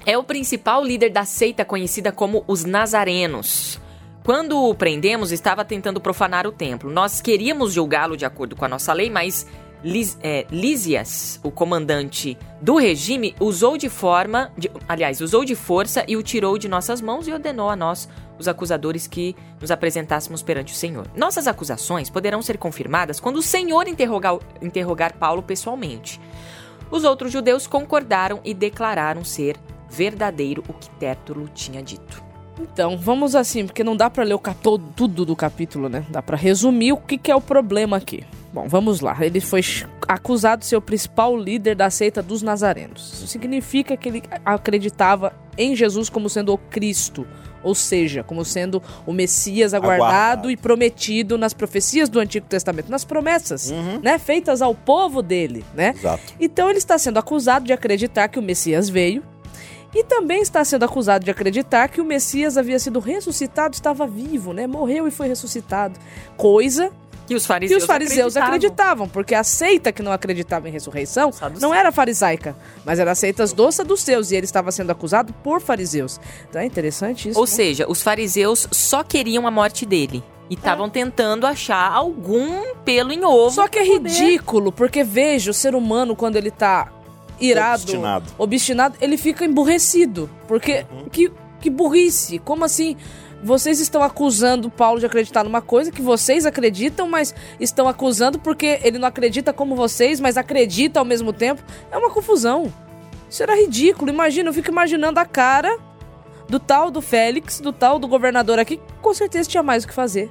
É 0.06 0.18
o 0.18 0.24
principal 0.26 0.84
líder 0.84 1.10
da 1.10 1.24
seita 1.24 1.64
conhecida 1.64 2.12
como 2.12 2.44
os 2.46 2.66
Nazarenos. 2.66 3.80
Quando 4.24 4.62
o 4.62 4.76
prendemos, 4.76 5.32
estava 5.32 5.64
tentando 5.64 6.02
profanar 6.02 6.46
o 6.46 6.52
templo. 6.52 6.92
Nós 6.92 7.22
queríamos 7.22 7.72
julgá-lo 7.74 8.18
de 8.18 8.26
acordo 8.26 8.58
com 8.58 8.66
a 8.66 8.68
nossa 8.68 8.92
lei, 8.94 9.10
mas 9.10 9.48
Lis, 9.84 10.18
é, 10.22 10.46
Lísias, 10.52 11.40
o 11.44 11.50
comandante 11.50 12.38
do 12.62 12.76
regime, 12.78 13.34
usou 13.40 13.78
de 13.78 13.90
forma, 13.90 14.52
de- 14.58 14.70
aliás, 14.88 15.22
usou 15.22 15.44
de 15.44 15.56
força 15.56 16.04
e 16.08 16.16
o 16.16 16.22
tirou 16.22 16.58
de 16.58 16.68
nossas 16.68 17.02
mãos 17.02 17.28
e 17.28 17.32
ordenou 17.34 17.68
a 17.70 17.76
nós, 17.76 18.08
os 18.38 18.48
acusadores, 18.48 19.08
que 19.08 19.36
nos 19.60 19.72
apresentássemos 19.72 20.44
perante 20.44 20.72
o 20.74 20.76
Senhor. 20.76 21.08
Nossas 21.16 21.48
acusações 21.48 22.10
poderão 22.12 22.42
ser 22.44 22.58
confirmadas 22.60 23.20
quando 23.20 23.38
o 23.38 23.42
Senhor 23.42 23.88
interrogar, 23.88 24.38
interrogar 24.62 25.14
Paulo 25.18 25.42
pessoalmente. 25.42 26.22
Os 26.92 27.04
outros 27.04 27.32
judeus 27.32 27.66
concordaram 27.66 28.40
e 28.44 28.54
declararam 28.54 29.24
ser 29.24 29.58
verdadeiro 29.90 30.64
o 30.68 30.74
que 30.74 30.90
Tértulo 30.92 31.50
tinha 31.56 31.82
dito. 31.82 32.24
Então, 32.60 32.98
vamos 32.98 33.34
assim, 33.34 33.66
porque 33.66 33.84
não 33.84 33.96
dá 33.96 34.10
pra 34.10 34.24
ler 34.24 34.36
o 34.36 34.40
cap- 34.40 34.60
tudo 34.96 35.26
do 35.26 35.36
capítulo, 35.36 35.90
né? 35.90 36.06
Dá 36.10 36.22
pra 36.22 36.38
resumir 36.38 36.92
o 36.92 36.98
que, 36.98 37.18
que 37.18 37.32
é 37.32 37.36
o 37.36 37.42
problema 37.42 37.98
aqui. 37.98 38.24
Bom, 38.54 38.68
vamos 38.68 39.00
lá. 39.00 39.18
Ele 39.22 39.40
foi 39.40 39.62
acusado 40.08 40.60
de 40.60 40.66
ser 40.66 40.76
o 40.76 40.82
principal 40.82 41.38
líder 41.38 41.76
da 41.76 41.90
seita 41.90 42.22
dos 42.22 42.42
nazarenos. 42.42 43.14
Isso 43.14 43.28
significa 43.28 43.96
que 43.96 44.10
ele 44.10 44.24
acreditava 44.46 45.34
em 45.58 45.76
Jesus 45.76 46.10
como 46.10 46.30
sendo 46.30 46.54
o 46.54 46.58
Cristo, 46.58 47.26
ou 47.64 47.74
seja, 47.76 48.24
como 48.24 48.44
sendo 48.44 48.82
o 49.06 49.14
Messias 49.14 49.74
aguardado, 49.74 50.04
Aguardado. 50.04 50.52
e 50.52 50.58
prometido 50.58 51.38
nas 51.38 51.54
profecias 51.54 52.10
do 52.10 52.20
Antigo 52.20 52.46
Testamento, 52.48 52.90
nas 52.90 53.06
promessas, 53.06 53.72
né, 54.02 54.18
feitas 54.18 54.62
ao 54.62 54.74
povo 54.76 55.22
dele, 55.22 55.64
né? 55.74 55.94
Exato. 55.96 56.24
Então 56.40 56.70
ele 56.70 56.80
está 56.80 56.98
sendo 56.98 57.20
acusado 57.20 57.66
de 57.66 57.72
acreditar 57.74 58.28
que 58.28 58.40
o 58.40 58.42
Messias 58.42 58.90
veio 58.90 59.24
e 59.94 60.04
também 60.04 60.42
está 60.42 60.64
sendo 60.66 60.84
acusado 60.84 61.24
de 61.24 61.32
acreditar 61.32 61.88
que 61.90 62.02
o 62.02 62.06
Messias 62.06 62.58
havia 62.58 62.80
sido 62.80 63.00
ressuscitado, 63.00 63.76
estava 63.76 64.08
vivo, 64.08 64.54
né? 64.54 64.66
Morreu 64.66 65.08
e 65.08 65.12
foi 65.12 65.28
ressuscitado. 65.28 66.00
Coisa 66.36 66.92
Que 67.32 67.36
os 67.36 67.46
fariseus, 67.46 67.84
os 67.84 67.88
fariseus 67.88 68.36
acreditavam. 68.36 68.56
acreditavam, 69.06 69.10
porque 69.10 69.34
a 69.34 69.42
seita 69.44 69.92
que 69.94 70.04
não 70.04 70.12
acreditava 70.12 70.68
em 70.68 70.72
ressurreição 70.72 71.32
não 71.62 71.74
era 71.74 71.90
farisaica, 71.90 72.58
mas 72.84 73.00
era 73.00 73.16
seitas 73.16 73.54
dos 73.54 73.76
saduceus 73.76 74.32
e 74.32 74.36
ele 74.36 74.44
estava 74.46 74.70
sendo 74.70 74.92
acusado 74.92 75.32
por 75.42 75.62
fariseus. 75.62 76.20
Então 76.50 76.62
é 76.62 76.66
interessante 76.66 77.30
isso. 77.30 77.40
Ou 77.40 77.46
né? 77.46 77.52
seja, 77.52 77.86
os 77.90 78.02
fariseus 78.02 78.68
só 78.70 79.02
queriam 79.02 79.48
a 79.48 79.52
morte 79.52 79.86
dele. 79.86 80.22
E 80.50 80.56
estavam 80.56 80.90
tentando 80.90 81.48
achar 81.48 81.90
algum 81.90 82.76
pelo 82.84 83.14
em 83.14 83.24
ovo. 83.24 83.52
Só 83.56 83.70
que 83.70 83.80
é 83.80 83.86
poder- 83.86 84.10
ridículo, 84.10 84.74
porque 84.74 85.02
veja, 85.02 85.52
o 85.52 85.54
ser 85.54 85.74
humano, 85.74 86.14
quando 86.18 86.36
ele 86.36 86.52
tá 86.52 86.92
irado, 87.40 87.84
Obstinado. 87.84 88.26
obstinado, 88.38 88.98
ele 89.00 89.16
fica 89.16 89.46
emburrecido. 89.46 90.30
Porque, 90.50 90.86
que, 91.10 91.32
que 91.62 91.70
burrice, 91.70 92.40
como 92.40 92.66
assim? 92.66 92.98
Vocês 93.44 93.80
estão 93.80 94.04
acusando 94.04 94.70
Paulo 94.70 95.00
de 95.00 95.06
acreditar 95.06 95.44
numa 95.44 95.62
coisa 95.62 95.92
que 95.92 96.02
vocês 96.02 96.46
acreditam, 96.46 97.10
mas 97.10 97.34
estão 97.60 97.88
acusando 97.88 98.38
porque 98.38 98.80
ele 98.84 99.00
não 99.00 99.08
acredita 99.08 99.52
como 99.52 99.76
vocês, 99.76 100.20
mas 100.20 100.38
acredita 100.38 101.00
ao 101.00 101.06
mesmo 101.06 101.34
tempo. 101.34 101.64
É 101.92 101.98
uma 101.98 102.10
confusão. 102.12 102.72
Isso 103.30 103.42
era 103.42 103.56
ridículo. 103.56 104.12
Imagina, 104.12 104.50
eu 104.50 104.54
fico 104.54 104.70
imaginando 104.70 105.20
a 105.20 105.26
cara 105.26 105.76
do 106.48 106.60
tal 106.60 106.92
do 106.92 107.02
Félix, 107.02 107.60
do 107.60 107.72
tal 107.74 107.98
do 107.98 108.08
governador 108.08 108.60
aqui, 108.60 108.78
que 108.78 108.84
com 109.02 109.14
certeza 109.14 109.50
tinha 109.50 109.64
mais 109.64 109.84
o 109.84 109.88
que 109.88 109.94
fazer. 109.94 110.30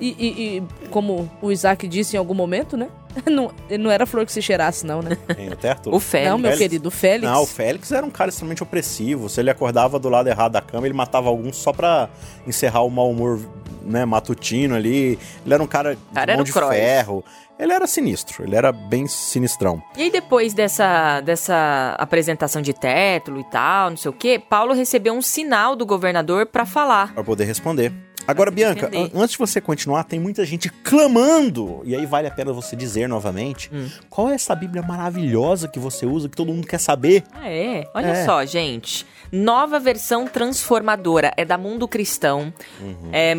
E, 0.00 0.08
e- 0.18 0.56
e, 0.58 0.88
como 0.88 1.30
o 1.40 1.52
Isaac 1.52 1.86
disse 1.86 2.16
em 2.16 2.18
algum 2.18 2.34
momento, 2.34 2.76
né? 2.76 2.88
Não, 3.30 3.50
não 3.78 3.90
era 3.90 4.06
flor 4.06 4.26
que 4.26 4.32
se 4.32 4.42
cheirasse, 4.42 4.84
não, 4.86 5.00
né? 5.00 5.16
Quem, 5.34 5.48
o 5.48 5.56
Terto? 5.56 5.94
O 5.94 6.00
Félix. 6.00 6.30
Não, 6.30 6.38
meu 6.38 6.50
Félix? 6.50 6.58
querido, 6.58 6.88
o 6.88 6.90
Félix. 6.90 7.32
Não, 7.32 7.42
o 7.42 7.46
Félix 7.46 7.92
era 7.92 8.04
um 8.04 8.10
cara 8.10 8.28
extremamente 8.30 8.62
opressivo. 8.62 9.28
Se 9.28 9.40
ele 9.40 9.50
acordava 9.50 9.98
do 9.98 10.08
lado 10.08 10.28
errado 10.28 10.52
da 10.52 10.60
cama, 10.60 10.86
ele 10.86 10.94
matava 10.94 11.28
alguns 11.28 11.56
só 11.56 11.72
pra 11.72 12.08
encerrar 12.46 12.82
o 12.82 12.90
mau 12.90 13.10
humor 13.10 13.40
né, 13.82 14.04
matutino 14.04 14.74
ali. 14.74 15.18
Ele 15.44 15.54
era 15.54 15.62
um 15.62 15.66
cara 15.66 15.94
de 15.94 16.00
Cara, 16.12 16.32
era 16.32 16.36
mão 16.36 16.44
de 16.44 16.52
Croix. 16.52 16.76
ferro. 16.76 17.24
Ele 17.56 17.72
era 17.72 17.86
sinistro, 17.86 18.42
ele 18.42 18.56
era 18.56 18.72
bem 18.72 19.06
sinistrão. 19.06 19.80
E 19.96 20.02
aí, 20.02 20.10
depois 20.10 20.52
dessa, 20.52 21.20
dessa 21.20 21.94
apresentação 21.98 22.60
de 22.60 22.72
Tértulo 22.72 23.38
e 23.40 23.44
tal, 23.44 23.90
não 23.90 23.96
sei 23.96 24.10
o 24.10 24.12
quê, 24.12 24.42
Paulo 24.50 24.74
recebeu 24.74 25.14
um 25.14 25.22
sinal 25.22 25.76
do 25.76 25.86
governador 25.86 26.46
pra 26.46 26.66
falar. 26.66 27.14
Pra 27.14 27.22
poder 27.22 27.44
responder. 27.44 27.92
Agora, 28.26 28.50
Bianca, 28.50 28.86
an- 28.94 29.10
antes 29.14 29.32
de 29.32 29.38
você 29.38 29.60
continuar, 29.60 30.04
tem 30.04 30.18
muita 30.18 30.44
gente 30.46 30.68
clamando. 30.68 31.82
E 31.84 31.94
aí 31.94 32.06
vale 32.06 32.26
a 32.26 32.30
pena 32.30 32.52
você 32.52 32.74
dizer 32.74 33.08
novamente 33.08 33.70
Hum. 33.72 33.88
qual 34.08 34.30
é 34.30 34.34
essa 34.34 34.54
Bíblia 34.54 34.82
maravilhosa 34.82 35.68
que 35.68 35.78
você 35.78 36.06
usa, 36.06 36.28
que 36.28 36.36
todo 36.36 36.52
mundo 36.52 36.66
quer 36.66 36.78
saber. 36.78 37.22
Ah, 37.32 37.48
é? 37.50 37.88
Olha 37.94 38.06
É. 38.08 38.24
só, 38.24 38.44
gente. 38.44 39.06
Nova 39.30 39.78
versão 39.80 40.26
transformadora. 40.26 41.32
É 41.36 41.44
da 41.44 41.58
Mundo 41.58 41.86
Cristão. 41.88 42.52
Uhum. 42.80 43.10
É 43.12 43.34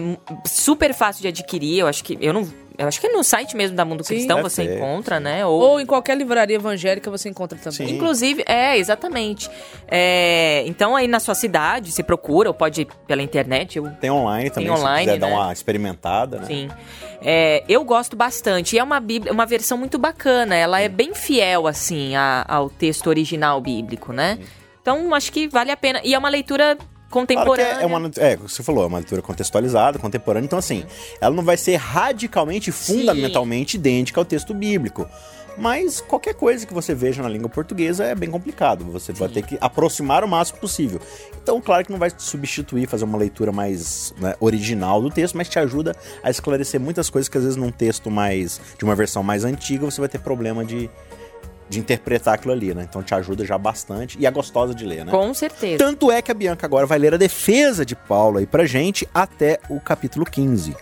super 0.45 0.93
fácil 0.93 1.21
de 1.21 1.29
adquirir. 1.29 1.79
Eu 1.79 1.87
acho 1.87 2.03
que. 2.03 2.17
Eu 2.21 2.33
não. 2.33 2.47
Eu 2.77 2.87
acho 2.87 2.99
que 2.99 3.07
é 3.07 3.11
no 3.11 3.23
site 3.23 3.55
mesmo 3.55 3.75
da 3.75 3.83
Mundo 3.85 4.03
Sim. 4.03 4.15
Cristão 4.15 4.37
Deve 4.37 4.49
você 4.49 4.65
ter, 4.65 4.75
encontra, 4.77 5.19
né? 5.19 5.45
Ou, 5.45 5.59
Ou 5.61 5.79
em 5.79 5.85
qualquer 5.85 6.17
livraria 6.17 6.55
evangélica 6.55 7.09
você 7.09 7.29
encontra 7.29 7.57
também. 7.57 7.87
Sim. 7.87 7.95
Inclusive, 7.95 8.43
é, 8.47 8.77
exatamente. 8.77 9.49
É, 9.87 10.63
então, 10.67 10.95
aí 10.95 11.07
na 11.07 11.19
sua 11.19 11.35
cidade, 11.35 11.91
você 11.91 12.03
procura, 12.03 12.49
ou 12.49 12.53
pode 12.53 12.81
ir 12.81 12.87
pela 13.07 13.21
internet. 13.21 13.77
Eu, 13.77 13.89
Tem 13.99 14.09
online 14.11 14.49
também, 14.49 14.69
Tem 14.69 14.77
online, 14.77 14.99
se 14.99 15.05
quiser 15.05 15.19
dar 15.19 15.27
né? 15.27 15.33
uma 15.35 15.53
experimentada, 15.53 16.37
né? 16.39 16.45
sim. 16.45 16.69
É, 17.21 17.63
eu 17.67 17.83
gosto 17.83 18.15
bastante. 18.15 18.75
E 18.75 18.79
é 18.79 18.83
uma, 18.83 18.99
bíblia, 18.99 19.31
uma 19.33 19.45
versão 19.45 19.77
muito 19.77 19.97
bacana. 19.97 20.53
Ela 20.55 20.81
é 20.81 20.87
bem 20.89 21.13
fiel, 21.15 21.65
assim, 21.65 22.15
a- 22.15 22.45
ao 22.47 22.69
texto 22.69 23.07
original 23.07 23.59
bíblico, 23.61 24.13
né? 24.13 24.37
Então, 24.81 25.13
acho 25.15 25.31
que 25.31 25.47
vale 25.47 25.71
a 25.71 25.77
pena. 25.77 25.99
E 26.03 26.13
é 26.13 26.17
uma 26.19 26.29
leitura 26.29 26.77
contemporânea. 27.15 27.79
é, 27.79 27.83
é 27.83 27.85
uma, 27.85 28.11
é, 28.17 28.35
você 28.35 28.61
falou, 28.61 28.83
é 28.83 28.87
uma 28.87 28.97
leitura 28.97 29.21
contextualizada, 29.21 29.97
contemporânea, 29.97 30.45
então 30.45 30.59
assim, 30.59 30.83
ela 31.21 31.33
não 31.33 31.43
vai 31.43 31.55
ser 31.55 31.77
radicalmente, 31.77 32.73
fundamentalmente 32.73 33.77
idêntica 33.77 34.19
ao 34.19 34.25
texto 34.25 34.53
bíblico. 34.53 35.07
Mas 35.57 36.01
qualquer 36.01 36.33
coisa 36.33 36.65
que 36.65 36.73
você 36.73 36.93
veja 36.93 37.23
na 37.23 37.29
língua 37.29 37.47
portuguesa 37.47 38.03
é 38.03 38.13
bem 38.13 38.29
complicado. 38.29 38.83
Você 38.91 39.13
vai 39.13 39.29
ter 39.29 39.41
que 39.41 39.57
aproximar 39.61 40.21
o 40.21 40.27
máximo 40.27 40.59
possível. 40.59 40.99
Então, 41.41 41.61
claro 41.61 41.85
que 41.85 41.93
não 41.93 41.97
vai 41.97 42.11
substituir, 42.17 42.89
fazer 42.89 43.05
uma 43.05 43.17
leitura 43.17 43.53
mais 43.53 44.13
né, 44.19 44.35
original 44.41 45.01
do 45.01 45.09
texto, 45.09 45.37
mas 45.37 45.47
te 45.47 45.57
ajuda 45.57 45.95
a 46.21 46.29
esclarecer 46.29 46.77
muitas 46.77 47.09
coisas 47.09 47.29
que 47.29 47.37
às 47.37 47.43
vezes 47.45 47.55
num 47.55 47.71
texto 47.71 48.11
mais. 48.11 48.59
de 48.77 48.83
uma 48.83 48.95
versão 48.95 49.23
mais 49.23 49.45
antiga, 49.45 49.85
você 49.85 50.01
vai 50.01 50.09
ter 50.09 50.19
problema 50.19 50.65
de, 50.65 50.89
de 51.69 51.79
interpretar 51.79 52.35
aquilo 52.35 52.53
ali, 52.53 52.73
né? 52.73 52.85
Então 52.89 53.01
te 53.01 53.13
ajuda 53.15 53.43
já 53.45 53.57
bastante 53.57 54.17
e 54.19 54.25
é 54.25 54.31
gostosa 54.31 54.73
de 54.75 54.85
ler, 54.85 55.03
né? 55.05 55.11
Com 55.11 55.33
certeza. 55.33 55.77
Tanto 55.77 56.11
é 56.11 56.21
que 56.21 56.31
a 56.31 56.33
Bianca 56.33 56.65
agora 56.65 56.85
vai 56.85 56.99
ler 56.99 57.13
a 57.13 57.17
defesa 57.17 57.85
de 57.85 57.95
Paulo 57.95 58.37
aí 58.37 58.45
pra 58.45 58.65
gente 58.65 59.07
até 59.13 59.59
o 59.69 59.79
capítulo 59.79 60.25
15. 60.25 60.75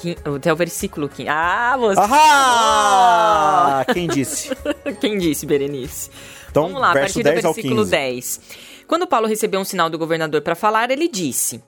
Quin- 0.00 0.16
Até 0.36 0.52
o 0.52 0.56
versículo 0.56 1.08
15. 1.08 1.28
Ah, 1.28 1.76
você. 1.78 2.00
Ahá! 2.00 3.84
Quem 3.92 4.06
disse? 4.06 4.50
Quem 5.00 5.18
disse, 5.18 5.44
Berenice? 5.46 6.10
Então, 6.50 6.64
Vamos 6.64 6.80
lá, 6.80 6.90
a 6.90 6.94
partir 6.94 7.22
10 7.22 7.42
do 7.42 7.42
versículo 7.52 7.76
15. 7.82 7.90
10. 7.90 8.40
Quando 8.86 9.06
Paulo 9.06 9.26
recebeu 9.26 9.60
um 9.60 9.64
sinal 9.64 9.90
do 9.90 9.98
governador 9.98 10.40
para 10.42 10.54
falar, 10.54 10.90
ele 10.90 11.08
disse: 11.08 11.62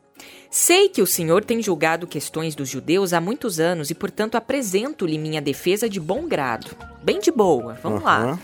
Sei 0.51 0.89
que 0.89 1.01
o 1.01 1.07
Senhor 1.07 1.45
tem 1.45 1.63
julgado 1.63 2.09
questões 2.09 2.57
dos 2.57 2.69
judeus 2.69 3.13
há 3.13 3.21
muitos 3.21 3.61
anos 3.61 3.89
e, 3.89 3.95
portanto, 3.95 4.35
apresento-lhe 4.35 5.17
minha 5.17 5.41
defesa 5.41 5.89
de 5.89 6.01
bom 6.01 6.27
grado. 6.27 6.77
Bem 7.01 7.21
de 7.21 7.31
boa, 7.31 7.79
vamos 7.81 8.03
lá. 8.03 8.37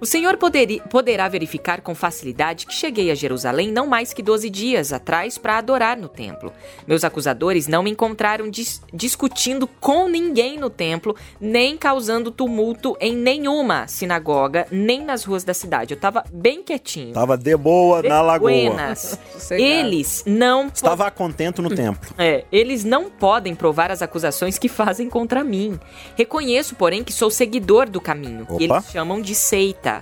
O 0.00 0.06
Senhor 0.06 0.36
poderi- 0.36 0.82
poderá 0.90 1.28
verificar 1.28 1.80
com 1.80 1.94
facilidade 1.94 2.66
que 2.66 2.74
cheguei 2.74 3.10
a 3.10 3.14
Jerusalém 3.14 3.70
não 3.72 3.86
mais 3.86 4.12
que 4.12 4.22
12 4.22 4.50
dias 4.50 4.92
atrás 4.92 5.38
para 5.38 5.56
adorar 5.56 5.96
no 5.96 6.08
templo. 6.08 6.52
Meus 6.86 7.04
acusadores 7.04 7.66
não 7.68 7.82
me 7.82 7.90
encontraram 7.90 8.50
dis- 8.50 8.82
discutindo 8.92 9.66
com 9.66 10.08
ninguém 10.08 10.58
no 10.58 10.68
templo, 10.68 11.16
nem 11.40 11.78
causando 11.78 12.30
tumulto 12.30 12.96
em 13.00 13.14
nenhuma 13.16 13.86
sinagoga, 13.86 14.66
nem 14.70 15.02
nas 15.02 15.24
ruas 15.24 15.42
da 15.44 15.54
cidade. 15.54 15.94
Eu 15.94 16.00
tava 16.00 16.24
bem 16.30 16.62
quietinho. 16.62 17.14
Tava 17.14 17.38
de 17.38 17.56
boa 17.56 18.02
na 18.02 18.20
lagoa. 18.20 18.50
Buenas. 18.50 19.18
Sossegado. 19.32 19.62
Eles 19.68 20.22
não 20.26 20.66
Estava 20.66 21.10
contento 21.10 21.62
no 21.62 21.70
templo. 21.70 22.12
é, 22.18 22.44
eles 22.52 22.84
não 22.84 23.08
podem 23.08 23.54
provar 23.54 23.90
as 23.90 24.02
acusações 24.02 24.58
que 24.58 24.68
fazem 24.68 25.08
contra 25.08 25.42
mim. 25.42 25.78
Reconheço, 26.16 26.74
porém, 26.74 27.02
que 27.02 27.12
sou 27.12 27.30
seguidor 27.30 27.88
do 27.88 28.00
caminho, 28.00 28.44
que 28.44 28.64
Opa. 28.66 28.76
eles 28.78 28.90
chamam 28.90 29.22
de 29.22 29.34
seita. 29.34 29.93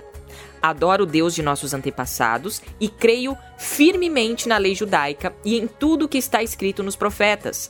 Adoro 0.63 1.03
o 1.03 1.05
Deus 1.05 1.35
de 1.35 1.43
nossos 1.43 1.73
antepassados 1.73 2.61
e 2.79 2.87
creio 2.87 3.37
firmemente 3.57 4.47
na 4.47 4.57
lei 4.57 4.73
judaica 4.73 5.35
e 5.43 5.57
em 5.59 5.67
tudo 5.67 6.07
que 6.07 6.17
está 6.17 6.41
escrito 6.41 6.81
nos 6.81 6.95
profetas. 6.95 7.69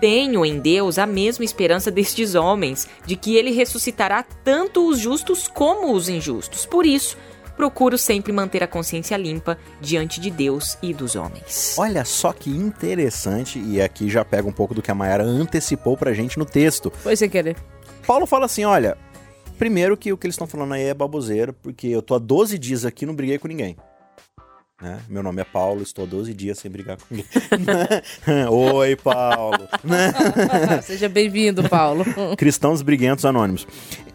Tenho 0.00 0.42
em 0.42 0.58
Deus 0.58 0.98
a 0.98 1.04
mesma 1.04 1.44
esperança 1.44 1.90
destes 1.90 2.34
homens, 2.34 2.88
de 3.04 3.16
que 3.16 3.36
ele 3.36 3.50
ressuscitará 3.50 4.24
tanto 4.42 4.88
os 4.88 4.98
justos 4.98 5.46
como 5.46 5.92
os 5.92 6.08
injustos. 6.08 6.64
Por 6.64 6.86
isso, 6.86 7.18
procuro 7.54 7.98
sempre 7.98 8.32
manter 8.32 8.62
a 8.62 8.66
consciência 8.66 9.16
limpa 9.18 9.58
diante 9.78 10.18
de 10.18 10.30
Deus 10.30 10.78
e 10.82 10.94
dos 10.94 11.16
homens. 11.16 11.76
Olha 11.76 12.04
só 12.06 12.32
que 12.32 12.48
interessante, 12.48 13.58
e 13.58 13.78
aqui 13.82 14.08
já 14.08 14.24
pega 14.24 14.48
um 14.48 14.52
pouco 14.52 14.72
do 14.72 14.80
que 14.80 14.90
a 14.90 14.94
Mayara 14.94 15.24
antecipou 15.24 15.98
pra 15.98 16.14
gente 16.14 16.38
no 16.38 16.46
texto. 16.46 16.90
Foi 17.02 17.14
sem 17.14 17.28
querer. 17.28 17.56
Paulo 18.06 18.24
fala 18.24 18.46
assim: 18.46 18.64
olha, 18.64 18.96
primeiro 19.58 19.96
que 19.96 20.12
o 20.12 20.16
que 20.16 20.26
eles 20.26 20.34
estão 20.34 20.46
falando 20.46 20.74
aí 20.74 20.84
é 20.84 20.94
baboseira, 20.94 21.52
porque 21.52 21.88
eu 21.88 22.02
tô 22.02 22.14
há 22.14 22.18
12 22.18 22.58
dias 22.58 22.84
aqui 22.84 23.04
e 23.04 23.06
não 23.06 23.14
briguei 23.14 23.38
com 23.38 23.48
ninguém. 23.48 23.76
Né? 24.80 24.98
Meu 25.08 25.22
nome 25.22 25.40
é 25.40 25.44
Paulo, 25.44 25.82
estou 25.82 26.04
há 26.04 26.08
12 26.08 26.34
dias 26.34 26.58
sem 26.58 26.70
brigar 26.70 26.98
com 26.98 27.04
ninguém. 27.10 27.26
Oi, 28.50 28.94
Paulo. 28.96 29.66
Seja 30.82 31.08
bem-vindo, 31.08 31.66
Paulo. 31.66 32.04
Cristãos 32.36 32.82
Briguentos 32.82 33.24
Anônimos. 33.24 33.66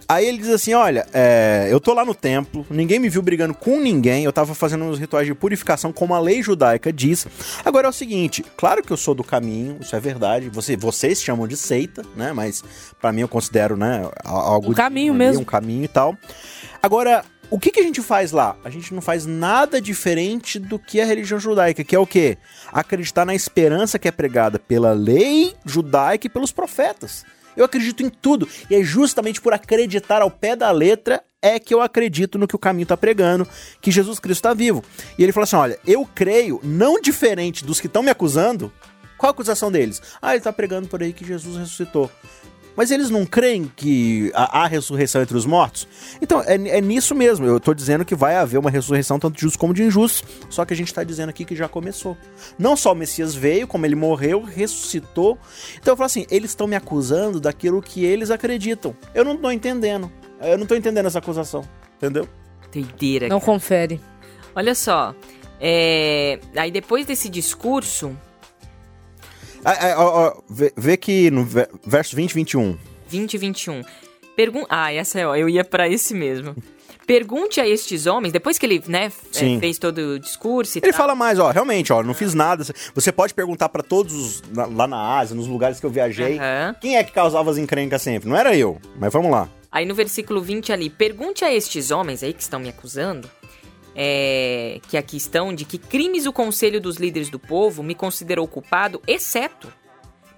Aí 0.08 0.28
ele 0.28 0.38
diz 0.38 0.50
assim: 0.50 0.76
olha, 0.76 1.08
é, 1.14 1.68
eu 1.72 1.80
tô 1.80 1.96
lá 1.96 2.06
no 2.06 2.14
templo, 2.14 2.64
ninguém 2.70 3.00
me 3.00 3.10
viu 3.10 3.24
brigando 3.24 3.56
com 3.56 3.80
ninguém, 3.80 4.24
eu 4.24 4.32
tava 4.32 4.54
fazendo 4.54 4.84
uns 4.86 5.00
rituais 5.00 5.26
de 5.26 5.34
purificação, 5.34 5.92
como 5.92 6.14
a 6.14 6.20
lei 6.20 6.44
judaica 6.44 6.94
diz. 6.94 7.26
Agora 7.66 7.88
é 7.88 7.90
o 7.90 7.94
seguinte: 7.94 8.46
claro 8.56 8.84
que 8.84 8.94
eu 8.94 8.98
sou 8.98 9.16
do 9.16 9.24
caminho, 9.24 9.78
isso 9.82 9.96
é 9.96 10.00
verdade. 10.00 10.48
Você, 10.50 10.78
vocês 10.78 11.24
chamam 11.24 11.48
de 11.48 11.58
seita, 11.58 12.04
né? 12.16 12.34
Mas 12.34 12.64
pra 13.00 13.12
mim 13.12 13.22
eu 13.22 13.28
considero, 13.28 13.76
né, 13.76 14.08
algo. 14.24 14.72
Um 14.72 14.76
caminho 14.76 15.14
ali, 15.14 15.18
mesmo. 15.18 15.42
Um 15.42 15.46
caminho 15.46 15.86
e 15.86 15.90
tal. 15.90 16.16
Agora. 16.84 17.24
O 17.52 17.60
que, 17.60 17.70
que 17.70 17.82
a 17.82 17.84
gente 17.84 18.02
faz 18.02 18.32
lá? 18.32 18.56
A 18.64 18.70
gente 18.70 18.94
não 18.94 19.02
faz 19.02 19.26
nada 19.26 19.82
diferente 19.82 20.58
do 20.58 20.80
que 20.80 21.02
a 21.02 21.06
religião 21.06 21.38
judaica, 21.38 21.84
que 21.84 21.94
é 21.94 22.00
o 22.00 22.08
quê? 22.08 22.38
Acreditar 22.72 23.26
na 23.26 23.36
esperança 23.36 24.00
que 24.00 24.08
é 24.08 24.12
pregada 24.12 24.58
pela 24.58 24.94
lei 24.94 25.54
judaica 25.66 26.28
e 26.28 26.30
pelos 26.30 26.54
profetas. 26.54 27.26
Eu 27.58 27.66
acredito 27.66 28.04
em 28.04 28.10
tudo. 28.10 28.48
E 28.70 28.76
é 28.76 28.82
justamente 28.82 29.42
por 29.42 29.52
acreditar 29.52 30.22
ao 30.22 30.32
pé 30.32 30.56
da 30.56 30.72
letra 30.72 31.22
é 31.42 31.60
que 31.60 31.74
eu 31.74 31.82
acredito 31.82 32.40
no 32.40 32.48
que 32.48 32.56
o 32.56 32.60
caminho 32.60 32.84
está 32.84 32.96
pregando, 32.96 33.46
que 33.82 33.92
Jesus 33.92 34.18
Cristo 34.18 34.40
está 34.40 34.54
vivo. 34.54 34.82
E 35.18 35.24
ele 35.24 35.34
fala 35.34 35.44
assim: 35.44 35.58
olha, 35.58 35.78
eu 35.86 36.06
creio, 36.06 36.62
não 36.64 37.02
diferente 37.02 37.66
dos 37.66 37.82
que 37.82 37.88
estão 37.88 38.02
me 38.02 38.10
acusando. 38.10 38.72
Qual 39.18 39.30
a 39.30 39.32
acusação 39.32 39.70
deles? 39.70 40.02
Ah, 40.22 40.30
ele 40.30 40.38
está 40.38 40.54
pregando 40.54 40.88
por 40.88 41.04
aí 41.04 41.12
que 41.12 41.26
Jesus 41.26 41.58
ressuscitou. 41.58 42.10
Mas 42.76 42.90
eles 42.92 43.10
não 43.10 43.26
creem 43.26 43.70
que 43.76 44.32
há 44.34 44.66
ressurreição 44.68 45.22
entre 45.22 45.36
os 45.36 45.46
mortos? 45.46 45.88
Então, 46.22 46.42
é, 46.42 46.56
é 46.56 46.82
nisso 46.82 47.14
mesmo. 47.14 47.46
Eu 47.46 47.60
tô 47.60 47.74
dizendo 47.74 48.06
que 48.06 48.16
vai 48.16 48.36
haver 48.36 48.58
uma 48.58 48.70
ressurreição 48.70 49.20
tanto 49.20 49.36
de 49.36 49.42
justos 49.42 49.60
como 49.60 49.74
de 49.74 49.84
injustos. 49.84 50.24
Só 50.50 50.64
que 50.66 50.74
a 50.74 50.78
gente 50.78 50.94
tá 50.94 51.04
dizendo 51.04 51.30
aqui 51.30 51.44
que 51.46 51.56
já 51.56 51.68
começou. 51.68 52.18
Não 52.58 52.76
só 52.76 52.94
o 52.94 52.96
Messias 52.96 53.36
veio, 53.36 53.68
como 53.68 53.86
ele 53.86 53.96
morreu, 53.96 54.42
ressuscitou. 54.42 55.38
Então 55.80 55.94
eu 55.94 55.98
falo 55.98 56.06
assim: 56.06 56.26
eles 56.32 56.52
estão 56.52 56.68
me 56.68 56.76
acusando 56.76 57.40
daquilo 57.40 57.82
que 57.82 58.06
eles 58.06 58.32
acreditam. 58.32 58.96
Eu 59.14 59.24
não 59.26 59.36
tô 59.38 59.52
entendendo. 59.52 60.12
Eu 60.40 60.58
não 60.58 60.66
tô 60.66 60.76
entendendo 60.76 61.06
essa 61.06 61.20
acusação. 61.20 61.64
Entendeu? 61.98 62.28
Doideira. 62.74 63.28
Não 63.28 63.40
confere. 63.40 64.00
Olha 64.56 64.74
só. 64.74 65.14
é, 65.60 66.40
Aí 66.56 66.72
depois 66.72 67.06
desse 67.06 67.30
discurso, 67.30 68.18
Ah, 69.64 69.94
ah, 69.94 69.96
ó, 70.00 70.42
vê, 70.50 70.74
vê 70.76 70.98
que 70.98 71.30
no 71.30 71.44
ve- 71.46 71.68
verso 71.86 72.16
20 72.16 72.32
e 72.32 72.34
21. 72.36 72.78
20 73.08 73.34
e 73.34 73.38
21. 73.38 73.84
Pergun 74.36 74.66
ah, 74.70 74.92
essa 74.92 75.20
é, 75.20 75.28
ó, 75.28 75.36
eu 75.36 75.48
ia 75.48 75.64
pra 75.64 75.88
esse 75.88 76.14
mesmo. 76.14 76.56
Pergunte 77.06 77.60
a 77.60 77.68
estes 77.68 78.06
homens, 78.06 78.32
depois 78.32 78.58
que 78.58 78.66
ele, 78.66 78.82
né, 78.88 79.06
é, 79.08 79.12
Sim. 79.32 79.60
fez 79.60 79.78
todo 79.78 79.98
o 79.98 80.20
discurso 80.20 80.78
e 80.78 80.80
Ele 80.84 80.92
tal. 80.92 80.98
fala 81.02 81.16
mais, 81.16 81.40
ó, 81.40 81.50
realmente, 81.52 81.92
ó, 81.92 82.02
não 82.02 82.14
fiz 82.14 82.34
nada. 82.34 82.64
Você 82.96 83.12
pode 83.12 83.34
perguntar 83.34 83.70
pra 83.70 83.84
todos 83.84 84.14
os- 84.14 84.44
na- 84.54 84.66
lá 84.68 84.88
na 84.88 85.18
Ásia, 85.20 85.36
nos 85.36 85.48
lugares 85.48 85.80
que 85.80 85.86
eu 85.86 85.90
viajei, 85.90 86.38
Aham. 86.40 86.76
quem 86.80 86.96
é 86.98 87.04
que 87.04 87.12
causava 87.12 87.52
as 87.52 87.58
encrencas 87.58 88.02
sempre? 88.02 88.30
Não 88.30 88.38
era 88.38 88.56
eu, 88.56 88.80
mas 88.98 89.12
vamos 89.12 89.30
lá. 89.32 89.50
Aí 89.72 89.86
no 89.86 89.94
versículo 89.96 90.42
20 90.42 90.72
ali, 90.72 90.90
pergunte 90.90 91.44
a 91.44 91.54
estes 91.54 91.92
homens 91.92 92.24
aí 92.24 92.34
que 92.34 92.42
estão 92.42 92.60
me 92.60 92.70
acusando, 92.70 93.30
é, 93.96 94.80
que 94.88 94.98
aqui 94.98 95.18
estão, 95.18 95.54
de 95.54 95.66
que 95.66 95.78
crimes 95.78 96.26
o 96.26 96.34
conselho 96.34 96.80
dos 96.80 96.98
líderes 96.98 97.30
do 97.30 97.40
povo 97.40 97.84
me 97.84 97.96
considerou 97.96 98.48
culpado, 98.48 99.02
exceto 99.08 99.72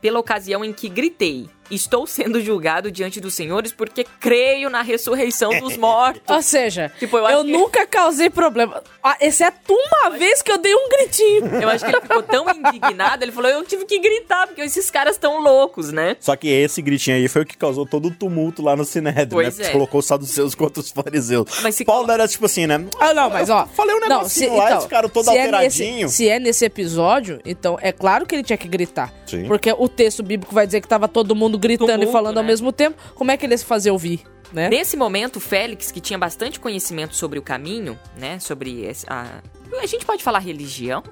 pela 0.01 0.19
ocasião 0.19 0.65
em 0.65 0.73
que 0.73 0.89
gritei, 0.89 1.49
estou 1.71 2.05
sendo 2.07 2.39
julgado 2.41 2.91
diante 2.91 3.19
dos 3.19 3.33
senhores 3.33 3.71
porque 3.71 4.05
creio 4.19 4.69
na 4.69 4.81
ressurreição 4.81 5.59
dos 5.59 5.77
mortos. 5.77 6.21
Ou 6.29 6.41
seja, 6.41 6.91
Tipo, 6.99 7.17
eu 7.17 7.27
eu, 7.29 7.43
que- 7.45 7.51
nunca 7.51 7.85
causei 7.87 8.29
problema. 8.29 8.81
Ah, 9.03 9.17
exceto 9.19 9.73
uma 9.73 10.11
vez 10.11 10.41
que 10.41 10.51
eu 10.51 10.57
dei 10.57 10.73
um 10.73 10.89
gritinho. 10.89 11.45
Eu 11.63 11.69
acho 11.69 11.83
que 11.85 11.91
ele 11.91 12.01
ficou 12.01 12.23
tão 12.23 12.45
indignado, 12.49 13.23
ele 13.23 13.31
falou, 13.31 13.49
eu 13.51 13.63
tive 13.63 13.85
que 13.85 13.99
gritar, 13.99 14.47
porque 14.47 14.61
esses 14.61 14.89
caras 14.89 15.15
estão 15.15 15.41
loucos, 15.41 15.91
né? 15.91 16.15
Só 16.19 16.35
que 16.35 16.47
esse 16.47 16.81
gritinho 16.81 17.17
aí 17.17 17.27
foi 17.27 17.41
o 17.41 17.45
que 17.45 17.57
causou 17.57 17.85
todo 17.85 18.07
o 18.07 18.11
tumulto 18.11 18.61
lá 18.61 18.75
no 18.75 18.83
Sinédrio, 18.85 19.29
Pois 19.31 19.57
né? 19.57 19.67
é. 19.67 19.69
Colocou 19.71 19.99
os 19.99 20.05
saduceus 20.05 20.55
contra 20.55 20.79
os 20.79 20.89
fariseus. 20.91 21.47
Mas 21.61 21.75
se 21.75 21.83
Paulo 21.85 22.09
era 22.11 22.27
tipo 22.27 22.45
assim, 22.45 22.65
né? 22.67 22.85
Ah, 22.99 23.13
não, 23.13 23.29
mas 23.29 23.49
ó. 23.49 23.65
Falei 23.67 23.95
um 23.95 23.99
não, 23.99 24.07
negocinho 24.19 24.55
lá, 24.55 24.71
eles 24.71 24.83
ficaram 24.83 25.09
todo 25.09 25.25
se 25.25 25.37
é 25.37 25.41
alteradinho. 25.41 26.01
nesse- 26.03 26.15
se 26.15 26.29
é 26.29 26.39
nesse 26.39 26.65
episódio, 26.65 27.39
então 27.45 27.77
é 27.81 27.91
claro 27.91 28.25
que 28.25 28.35
ele 28.35 28.43
tinha 28.43 28.57
que 28.57 28.67
gritar. 28.67 29.13
Sim. 29.25 29.45
Porque 29.47 29.71
o 29.77 29.87
texto 29.89 30.21
bíblico 30.23 30.53
vai 30.53 30.65
dizer 30.65 30.81
que 30.81 30.87
tava 30.87 31.07
todo 31.07 31.35
mundo 31.35 31.52
gritando 31.57 31.89
Tumulto, 31.89 32.09
e 32.09 32.11
falando 32.11 32.37
ao 32.37 32.43
né? 32.43 32.49
mesmo 32.49 32.71
tempo. 32.71 33.01
Como 33.15 33.31
é 33.31 33.37
que 33.37 33.45
ele 33.45 33.53
ia 33.53 33.57
se 33.57 33.65
fazer 33.65 33.91
ouvir, 33.91 34.23
né? 34.51 34.69
Nesse 34.69 34.95
momento, 34.95 35.39
Félix, 35.39 35.91
que 35.91 35.99
tinha 35.99 36.17
bastante 36.17 36.59
conhecimento 36.59 37.15
sobre 37.15 37.39
o 37.39 37.41
caminho, 37.41 37.99
né? 38.17 38.39
Sobre 38.39 38.89
a. 39.07 39.41
A 39.81 39.85
gente 39.85 40.05
pode 40.05 40.23
falar 40.23 40.39
religião? 40.39 41.03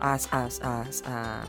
As. 0.00 0.28
as, 0.32 0.60
as 0.62 1.02
a... 1.06 1.44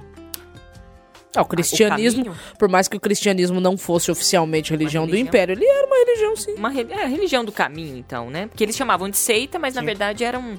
Ah, 1.36 1.42
o 1.42 1.46
cristianismo, 1.46 2.26
caminho. 2.26 2.42
por 2.60 2.70
mais 2.70 2.88
que 2.88 2.96
o 2.96 3.00
cristianismo 3.00 3.60
não 3.60 3.78
fosse 3.78 4.12
oficialmente 4.12 4.70
religião, 4.72 5.06
do 5.06 5.12
religião. 5.12 5.28
império, 5.28 5.54
ele 5.54 5.66
era 5.66 5.88
uma 5.88 5.98
religião 5.98 6.36
sim. 6.36 6.54
Uma 6.54 6.70
re- 6.70 6.88
é, 6.90 7.04
a 7.04 7.08
religião 7.08 7.44
do 7.44 7.52
caminho, 7.52 7.98
então, 7.98 8.30
né? 8.30 8.48
Porque 8.48 8.64
eles 8.64 8.76
chamavam 8.76 9.10
de 9.10 9.18
seita, 9.18 9.58
mas 9.58 9.74
na 9.74 9.82
verdade 9.82 10.24
era 10.24 10.38
um. 10.38 10.58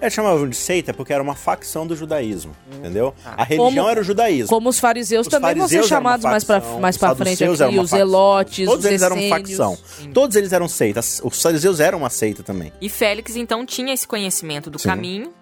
É, 0.00 0.10
chamavam 0.10 0.48
de 0.48 0.56
seita 0.56 0.92
porque 0.92 1.12
era 1.12 1.22
uma 1.22 1.36
facção 1.36 1.86
do 1.86 1.94
judaísmo, 1.94 2.56
entendeu? 2.76 3.14
Tá. 3.22 3.34
A 3.36 3.44
religião 3.44 3.72
Como- 3.76 3.88
era 3.88 4.00
o 4.00 4.02
judaísmo. 4.02 4.48
Como 4.48 4.68
os 4.68 4.80
fariseus 4.80 5.28
Os 5.28 5.30
também 5.30 5.54
vão 5.54 5.68
ser 5.68 5.76
fariseus 5.76 5.92
eram 5.92 6.00
uma 6.00 6.08
chamados 6.10 6.24
mais 6.24 6.44
pra, 6.44 6.60
facção, 6.60 6.80
mais 6.80 6.96
pra 6.96 7.14
frente 7.14 7.44
aqui, 7.44 7.62
eram 7.62 7.72
uma 7.72 7.82
os 7.82 7.90
facção. 7.90 7.98
elotes, 8.00 8.66
Todos 8.66 8.84
os 8.84 8.90
eles 8.90 9.02
eram 9.02 9.16
essênios. 9.16 9.38
facção. 9.56 9.78
Todos 10.12 10.34
eles 10.36 10.52
eram 10.52 10.66
seitas. 10.68 11.20
Os 11.22 11.40
fariseus 11.40 11.78
eram 11.78 11.98
uma 11.98 12.10
seita 12.10 12.42
também. 12.42 12.72
E 12.80 12.88
Félix, 12.88 13.36
então, 13.36 13.64
tinha 13.64 13.94
esse 13.94 14.08
conhecimento 14.08 14.68
do 14.70 14.78
Sim. 14.78 14.88
caminho, 14.88 15.32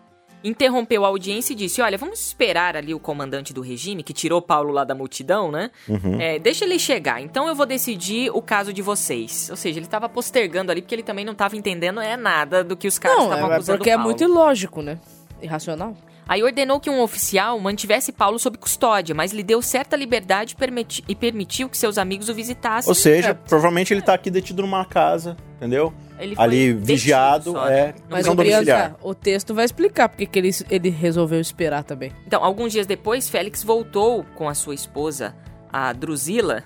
interrompeu 0.49 1.05
a 1.05 1.09
audiência 1.09 1.53
e 1.53 1.57
disse: 1.57 1.81
Olha, 1.81 1.97
vamos 1.99 2.21
esperar 2.21 2.77
ali 2.77 2.95
o 2.95 2.99
comandante 2.99 3.53
do 3.53 3.61
regime, 3.61 4.03
que 4.03 4.13
tirou 4.13 4.41
Paulo 4.43 4.73
lá 4.73 4.85
da 4.85 4.95
multidão, 4.95 5.51
né? 5.51 5.71
Uhum. 5.89 6.21
É, 6.21 6.39
deixa 6.39 6.65
ele 6.65 6.79
chegar, 6.79 7.21
então 7.21 7.47
eu 7.47 7.55
vou 7.55 7.67
decidir 7.67 8.31
o 8.35 8.41
caso 8.43 8.73
de 8.73 8.83
vocês. 8.83 9.49
Ou 9.51 9.57
seja, 9.57 9.79
ele 9.79 9.87
estava 9.87 10.09
postergando 10.09 10.73
ali 10.73 10.81
porque 10.83 10.95
ele 10.95 11.03
também 11.03 11.25
não 11.25 11.33
estava 11.33 11.57
entendendo 11.57 12.01
é, 12.01 12.17
nada 12.17 12.65
do 12.65 12.77
que 12.77 12.89
os 12.89 12.99
caras 12.99 13.19
Não, 13.19 13.25
estavam 13.27 13.53
é 13.53 13.55
acusando 13.57 13.79
porque 13.79 13.91
é 13.91 13.95
Paulo. 13.95 14.09
muito 14.09 14.25
ilógico, 14.25 14.83
né? 14.83 14.99
Irracional. 15.41 15.95
Aí 16.27 16.43
ordenou 16.43 16.79
que 16.79 16.91
um 16.91 17.01
oficial 17.01 17.59
mantivesse 17.59 18.13
Paulo 18.13 18.39
sob 18.39 18.59
custódia, 18.59 19.15
mas 19.15 19.33
lhe 19.33 19.43
deu 19.43 19.63
certa 19.63 19.97
liberdade 19.97 20.53
e 20.53 20.57
permiti- 20.57 21.03
e 21.09 21.15
permitiu 21.15 21.71
que 21.71 21.79
seus 21.79 21.97
amigos 21.97 22.29
o 22.29 22.35
visitassem. 22.35 22.91
Ou 22.91 22.95
seja, 22.95 23.31
É. 23.31 23.35
provavelmente 23.35 23.95
ele 23.95 24.03
tá 24.03 24.13
aqui 24.13 24.31
detido 24.31 24.61
numa 24.61 24.85
casa, 24.85 25.37
entendeu? 25.57 25.93
Ele 26.19 26.35
foi 26.35 26.45
Ali 26.45 26.73
vigiado, 26.73 27.53
só, 27.53 27.69
é. 27.69 27.71
né? 27.71 27.95
Não 28.03 28.07
Mas 28.11 28.27
o, 28.27 28.35
domiciliar. 28.35 28.65
Bianca, 28.65 28.97
o 29.03 29.15
texto 29.15 29.55
vai 29.55 29.65
explicar 29.65 30.09
porque 30.09 30.27
que 30.27 30.39
ele, 30.39 30.51
ele 30.71 30.91
resolveu 30.91 31.41
esperar 31.41 31.85
também. 31.85 32.13
Então, 32.27 32.43
alguns 32.43 32.73
dias 32.73 32.87
depois, 32.87 33.29
Félix 33.29 33.63
voltou 33.63 34.25
com 34.35 34.49
a 34.49 34.55
sua 34.55 34.75
esposa, 34.75 35.35
a 35.73 35.93
Drusila, 35.93 36.65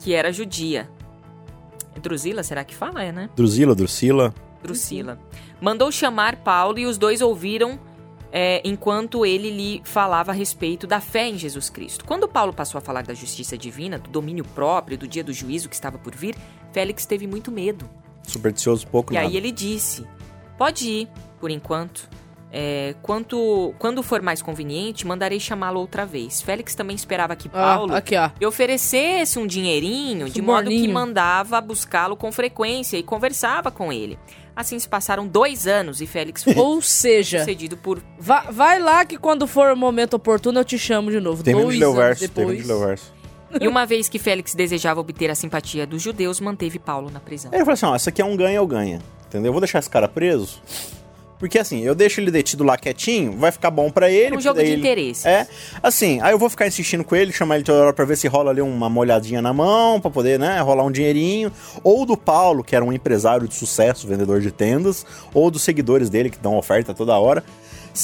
que 0.00 0.12
era 0.14 0.32
judia. 0.32 0.88
Drusila, 2.00 2.42
será 2.42 2.64
que 2.64 2.74
fala? 2.74 3.02
É, 3.02 3.12
né? 3.12 3.30
Drusila, 3.34 3.74
Drusila. 3.74 4.34
Drusila. 4.62 5.18
Mandou 5.60 5.90
chamar 5.92 6.36
Paulo 6.36 6.78
e 6.78 6.86
os 6.86 6.98
dois 6.98 7.20
ouviram 7.20 7.78
é, 8.32 8.60
enquanto 8.64 9.24
ele 9.24 9.48
lhe 9.48 9.80
falava 9.84 10.32
a 10.32 10.34
respeito 10.34 10.88
da 10.88 11.00
fé 11.00 11.28
em 11.28 11.38
Jesus 11.38 11.70
Cristo. 11.70 12.04
Quando 12.04 12.26
Paulo 12.26 12.52
passou 12.52 12.78
a 12.78 12.82
falar 12.82 13.04
da 13.04 13.14
justiça 13.14 13.56
divina, 13.56 13.96
do 13.96 14.10
domínio 14.10 14.44
próprio, 14.44 14.98
do 14.98 15.06
dia 15.06 15.22
do 15.22 15.32
juízo 15.32 15.68
que 15.68 15.74
estava 15.76 15.98
por 15.98 16.14
vir, 16.16 16.34
Félix 16.72 17.06
teve 17.06 17.28
muito 17.28 17.52
medo. 17.52 17.88
Supersticioso 18.26 18.86
pouco 18.86 19.12
E 19.12 19.16
nada. 19.16 19.26
aí 19.28 19.36
ele 19.36 19.50
disse: 19.52 20.04
Pode 20.58 20.88
ir, 20.88 21.08
por 21.40 21.50
enquanto. 21.50 22.08
É, 22.56 22.94
quanto, 23.02 23.74
quando 23.80 24.00
for 24.00 24.22
mais 24.22 24.40
conveniente, 24.40 25.04
mandarei 25.04 25.40
chamá-lo 25.40 25.80
outra 25.80 26.06
vez. 26.06 26.40
Félix 26.40 26.72
também 26.76 26.94
esperava 26.94 27.34
que 27.34 27.48
Ah, 27.52 27.74
Paulo 27.76 27.92
aqui, 27.96 28.16
ó. 28.16 28.30
lhe 28.38 28.46
oferecesse 28.46 29.40
um 29.40 29.46
dinheirinho, 29.46 30.30
de 30.30 30.40
modo 30.40 30.68
que 30.68 30.76
Suborninho. 30.76 30.94
mandava 30.94 31.60
buscá-lo 31.60 32.16
com 32.16 32.30
frequência 32.30 32.96
e 32.96 33.02
conversava 33.02 33.72
com 33.72 33.92
ele. 33.92 34.16
Assim 34.54 34.78
se 34.78 34.88
passaram 34.88 35.26
dois 35.26 35.66
anos 35.66 36.00
e 36.00 36.06
Félix 36.06 36.44
foi 36.44 36.54
Ou 36.54 36.80
seja, 36.80 37.40
sucedido 37.40 37.76
por. 37.76 38.00
va- 38.16 38.46
vai 38.52 38.78
lá 38.78 39.04
que 39.04 39.18
quando 39.18 39.48
for 39.48 39.72
o 39.72 39.76
momento 39.76 40.14
oportuno 40.14 40.60
eu 40.60 40.64
te 40.64 40.78
chamo 40.78 41.10
de 41.10 41.18
novo. 41.18 41.42
Termina 41.42 41.64
Dois 41.66 41.74
de 41.76 41.80
ler 41.84 41.90
o 41.90 41.92
verso, 41.94 42.28
termina 42.28 42.52
depois. 42.56 42.62
de 42.62 42.68
ler 42.72 42.74
o 42.74 42.86
verso. 42.86 43.13
E 43.60 43.68
uma 43.68 43.86
vez 43.86 44.08
que 44.08 44.18
Félix 44.18 44.54
desejava 44.54 45.00
obter 45.00 45.30
a 45.30 45.34
simpatia 45.34 45.86
dos 45.86 46.02
judeus, 46.02 46.40
manteve 46.40 46.78
Paulo 46.78 47.10
na 47.10 47.20
prisão. 47.20 47.50
Ele 47.52 47.60
falou 47.64 47.74
assim: 47.74 47.86
ó, 47.86 47.96
isso 47.96 48.08
aqui 48.08 48.20
é 48.22 48.24
um 48.24 48.36
ganha 48.36 48.60
ou 48.60 48.66
ganha. 48.66 49.00
Entendeu? 49.28 49.48
Eu 49.48 49.52
vou 49.52 49.60
deixar 49.60 49.78
esse 49.78 49.90
cara 49.90 50.08
preso. 50.08 50.60
Porque 51.36 51.58
assim, 51.58 51.80
eu 51.80 51.94
deixo 51.94 52.20
ele 52.20 52.30
detido 52.30 52.62
lá 52.64 52.76
quietinho, 52.78 53.32
vai 53.36 53.50
ficar 53.50 53.70
bom 53.70 53.90
pra 53.90 54.08
ele. 54.08 54.28
Um 54.28 54.30
porque 54.30 54.44
jogo 54.44 54.60
de 54.60 54.66
ele- 54.66 54.76
interesses. 54.80 55.26
É, 55.26 55.46
assim, 55.82 56.20
aí 56.22 56.32
eu 56.32 56.38
vou 56.38 56.48
ficar 56.48 56.66
insistindo 56.66 57.04
com 57.04 57.14
ele, 57.14 57.32
chamar 57.32 57.56
ele 57.56 57.64
toda 57.64 57.82
hora 57.82 57.92
pra 57.92 58.04
ver 58.04 58.16
se 58.16 58.26
rola 58.28 58.50
ali 58.50 58.62
uma 58.62 58.88
molhadinha 58.88 59.42
na 59.42 59.52
mão, 59.52 60.00
pra 60.00 60.10
poder, 60.10 60.38
né, 60.38 60.60
rolar 60.60 60.84
um 60.84 60.92
dinheirinho. 60.92 61.52
Ou 61.82 62.06
do 62.06 62.16
Paulo, 62.16 62.62
que 62.64 62.74
era 62.74 62.84
um 62.84 62.92
empresário 62.92 63.46
de 63.48 63.54
sucesso, 63.54 64.06
vendedor 64.06 64.40
de 64.40 64.50
tendas, 64.52 65.04
ou 65.34 65.50
dos 65.50 65.62
seguidores 65.62 66.08
dele, 66.08 66.30
que 66.30 66.38
dão 66.38 66.56
oferta 66.56 66.94
toda 66.94 67.18
hora. 67.18 67.44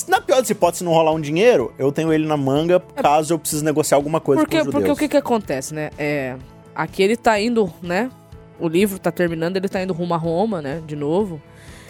Na 0.06 0.20
pior 0.20 0.40
das 0.40 0.48
hipóteses, 0.50 0.78
se 0.78 0.84
não 0.84 0.92
rolar 0.92 1.12
um 1.12 1.20
dinheiro, 1.20 1.74
eu 1.78 1.90
tenho 1.90 2.12
ele 2.12 2.26
na 2.26 2.36
manga 2.36 2.78
caso 2.78 3.34
eu 3.34 3.38
precise 3.38 3.64
negociar 3.64 3.96
alguma 3.96 4.20
coisa 4.20 4.40
Porque, 4.42 4.56
com 4.58 4.62
os 4.62 4.66
porque 4.66 4.80
judeus. 4.88 4.96
o 4.96 5.00
que 5.00 5.08
que 5.08 5.16
acontece, 5.16 5.74
né? 5.74 5.90
É, 5.98 6.36
aqui 6.74 7.02
ele 7.02 7.16
tá 7.16 7.40
indo, 7.40 7.72
né? 7.82 8.08
O 8.60 8.68
livro 8.68 8.98
tá 8.98 9.10
terminando, 9.10 9.56
ele 9.56 9.68
tá 9.68 9.82
indo 9.82 9.92
rumo 9.92 10.14
a 10.14 10.16
Roma, 10.16 10.62
né? 10.62 10.80
De 10.86 10.94
novo. 10.94 11.40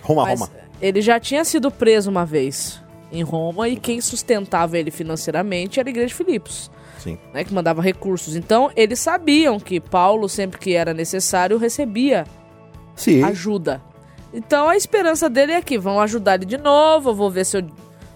Roma, 0.03 0.25
Mas 0.25 0.41
Roma. 0.41 0.53
ele 0.81 1.03
já 1.03 1.21
tinha 1.21 1.45
sido 1.45 1.71
preso 1.71 2.11
uma 2.11 2.25
vez 2.25 2.81
em 3.13 3.23
Roma 3.23 3.69
e 3.69 3.77
quem 3.77 4.01
sustentava 4.01 4.79
ele 4.79 4.91
financeiramente 4.91 5.79
era 5.79 5.89
a 5.89 5.91
igreja 5.91 6.09
de 6.09 6.15
Filipos, 6.15 6.71
Sim. 6.99 7.19
né? 7.35 7.45
Que 7.45 7.53
mandava 7.53 7.83
recursos. 7.83 8.35
Então, 8.35 8.71
eles 8.75 8.99
sabiam 8.99 9.61
que 9.61 9.79
Paulo, 9.79 10.27
sempre 10.29 10.59
que 10.59 10.75
era 10.75 10.95
necessário, 10.95 11.59
recebia 11.59 12.25
Sim. 12.95 13.23
ajuda. 13.25 13.83
Então, 14.33 14.69
a 14.69 14.77
esperança 14.77 15.29
dele 15.29 15.53
é 15.53 15.61
que 15.61 15.77
vão 15.79 16.01
ajudar 16.01 16.37
ele 16.37 16.47
de 16.47 16.57
novo, 16.57 17.11
eu 17.11 17.15
vou 17.15 17.31
ver 17.31 17.45
se 17.45 17.57
eu 17.59 17.67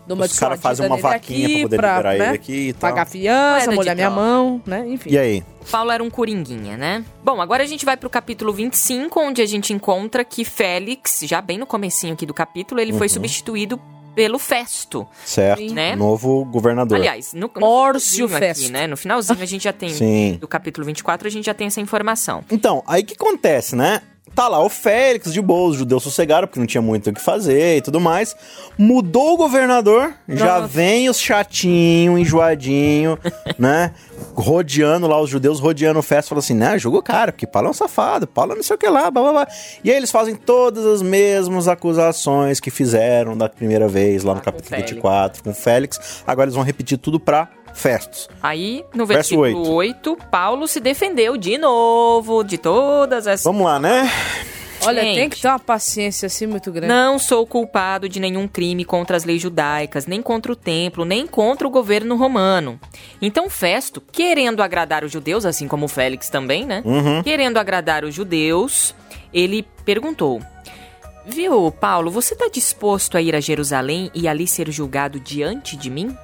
dou 0.06 0.16
uma 0.16 0.26
Os 0.26 0.38
caras 0.38 0.61
fazem 0.61 0.87
uma 0.87 0.96
vaquinha 0.96 1.46
aqui 1.46 1.54
pra 1.54 1.62
poder 1.62 1.76
pra, 1.76 1.96
liberar 1.96 2.18
né, 2.18 2.26
ele 2.28 2.34
aqui 2.37 2.68
e 2.68 2.73
tal. 2.73 2.90
Pagar 2.90 3.06
fiança, 3.06 3.56
Moeda 3.66 3.70
de 3.70 3.76
molhar 3.76 3.94
minha 3.96 4.11
troca. 4.11 4.23
mão, 4.23 4.62
né? 4.67 4.84
Enfim. 4.88 5.10
E 5.10 5.19
aí? 5.19 5.43
Paulo 5.71 5.90
era 5.90 6.02
um 6.02 6.10
coringuinha, 6.10 6.76
né? 6.76 7.04
Bom, 7.23 7.40
agora 7.40 7.62
a 7.62 7.67
gente 7.67 7.84
vai 7.84 7.97
pro 7.97 8.10
capítulo 8.10 8.52
25, 8.52 9.19
onde 9.21 9.40
a 9.43 9.47
gente 9.47 9.73
encontra 9.73 10.25
que 10.25 10.45
Félix, 10.45 11.21
já 11.25 11.40
bem 11.40 11.58
no 11.58 11.67
comecinho 11.67 12.12
aqui 12.14 12.26
do 12.26 12.34
capítulo, 12.34 12.80
ele 12.80 12.93
Uhum. 12.93 12.99
foi 12.99 13.08
substituído 13.08 13.80
pelo 14.14 14.38
Festo, 14.38 15.04
Certo. 15.25 15.75
né? 15.75 15.97
Novo 15.97 16.45
governador. 16.45 16.97
Aliás, 16.99 17.32
no, 17.32 17.40
no 17.49 17.49
finalzinho 17.52 18.26
aqui, 18.26 18.38
Festo. 18.38 18.71
né? 18.73 18.86
No 18.86 18.97
finalzinho 18.97 19.43
a 19.43 19.45
gente 19.47 19.64
já 19.64 19.73
tem 19.73 19.88
Sim. 19.88 20.38
do 20.40 20.47
capítulo 20.47 20.86
24, 20.86 21.26
a 21.26 21.30
gente 21.30 21.47
já 21.47 21.54
tem 21.54 21.67
essa 21.67 21.80
informação. 21.80 22.45
Então, 22.49 22.80
aí 22.86 23.02
o 23.02 23.06
que 23.06 23.14
acontece, 23.14 23.75
né? 23.75 24.00
Tá 24.34 24.49
lá 24.49 24.60
o 24.60 24.69
Félix 24.69 25.32
de 25.32 25.41
boa, 25.41 25.71
os 25.71 25.76
judeus 25.76 26.02
sossegaram, 26.02 26.49
porque 26.49 26.58
não 26.58 26.67
tinha 26.67 26.82
muito 26.82 27.08
o 27.08 27.13
que 27.13 27.21
fazer 27.21 27.76
e 27.76 27.80
tudo 27.80 28.00
mais. 28.00 28.34
Mudou 28.76 29.34
o 29.34 29.37
governador, 29.37 30.13
já 30.28 30.56
Pronto. 30.56 30.69
vem 30.73 31.08
os 31.08 31.21
chatinho, 31.21 32.19
enjoadinho, 32.19 33.17
né? 33.56 33.93
Rodeando 34.34 35.06
lá 35.06 35.21
os 35.21 35.30
judeus, 35.30 35.60
rodeando 35.60 36.00
o 36.00 36.02
Festo, 36.02 36.30
falando 36.30 36.43
assim, 36.43 36.54
né? 36.54 36.76
Jogou 36.78 37.00
cara, 37.00 37.30
porque 37.30 37.47
Paulo 37.47 37.69
é 37.69 37.71
um 37.71 37.75
safado, 37.75 38.26
Paulo 38.26 38.52
é 38.52 38.56
não 38.56 38.63
sei 38.65 38.75
o 38.75 38.78
que 38.78 38.89
lá, 38.89 39.08
blá 39.08 39.23
blá 39.23 39.32
blá. 39.32 39.49
E 39.84 39.91
aí 39.91 39.97
eles 39.97 40.10
fazem 40.10 40.34
todas 40.34 40.84
as 40.84 41.00
mesmas 41.00 41.69
acusações 41.69 42.58
que 42.58 42.71
fizeram 42.73 43.37
da 43.37 43.49
primeira 43.49 43.87
vez 43.87 44.25
lá 44.25 44.34
no 44.34 44.41
com 44.41 44.47
capítulo 44.47 44.71
Félix. 44.71 44.91
24 44.91 45.43
com 45.45 45.50
o 45.50 45.54
Félix. 45.54 46.23
Agora 46.26 46.47
eles 46.47 46.54
vão 46.56 46.65
repetir 46.65 46.99
tudo 46.99 47.21
pra 47.21 47.49
Festos. 47.75 48.28
Aí, 48.43 48.84
no 48.95 49.04
Verso 49.04 49.37
versículo 49.37 49.75
8, 49.75 50.17
Paulo 50.30 50.67
se 50.69 50.80
defendeu 50.80 51.37
de 51.37 51.58
novo 51.58 52.43
de 52.45 52.56
todas 52.56 53.26
as. 53.26 53.43
Vamos 53.43 53.67
lá, 53.67 53.78
né? 53.78 54.10
Olha, 54.87 55.02
Gente. 55.02 55.15
tem 55.15 55.28
que 55.30 55.41
ter 55.41 55.49
uma 55.49 55.58
paciência 55.58 56.26
assim 56.26 56.47
muito 56.47 56.71
grande. 56.71 56.89
Não 56.89 57.19
sou 57.19 57.47
culpado 57.47 58.08
de 58.08 58.21
nenhum 58.21 58.47
crime 58.47 58.84
contra 58.84 59.17
as 59.17 59.25
leis 59.25 59.41
judaicas, 59.41 60.06
nem 60.06 60.21
contra 60.21 60.52
o 60.52 60.56
templo, 60.56 61.04
nem 61.04 61.26
contra 61.26 61.67
o 61.67 61.71
governo 61.71 62.17
romano. 62.17 62.78
Então 63.21 63.49
Festo, 63.49 64.00
querendo 64.00 64.63
agradar 64.63 65.04
os 65.04 65.10
judeus, 65.10 65.47
assim 65.47 65.67
como 65.67 65.89
Félix 65.89 66.28
também, 66.28 66.67
né? 66.67 66.82
Uhum. 66.84 67.23
Querendo 67.23 67.56
agradar 67.56 68.04
os 68.04 68.15
judeus, 68.15 68.95
ele 69.32 69.67
perguntou: 69.84 70.41
Viu, 71.26 71.73
Paulo, 71.73 72.10
você 72.10 72.34
está 72.34 72.49
disposto 72.49 73.17
a 73.17 73.23
ir 73.23 73.34
a 73.34 73.41
Jerusalém 73.41 74.10
e 74.15 74.28
ali 74.28 74.47
ser 74.47 74.71
julgado 74.71 75.19
diante 75.19 75.76
de 75.76 75.89
mim? 75.89 76.17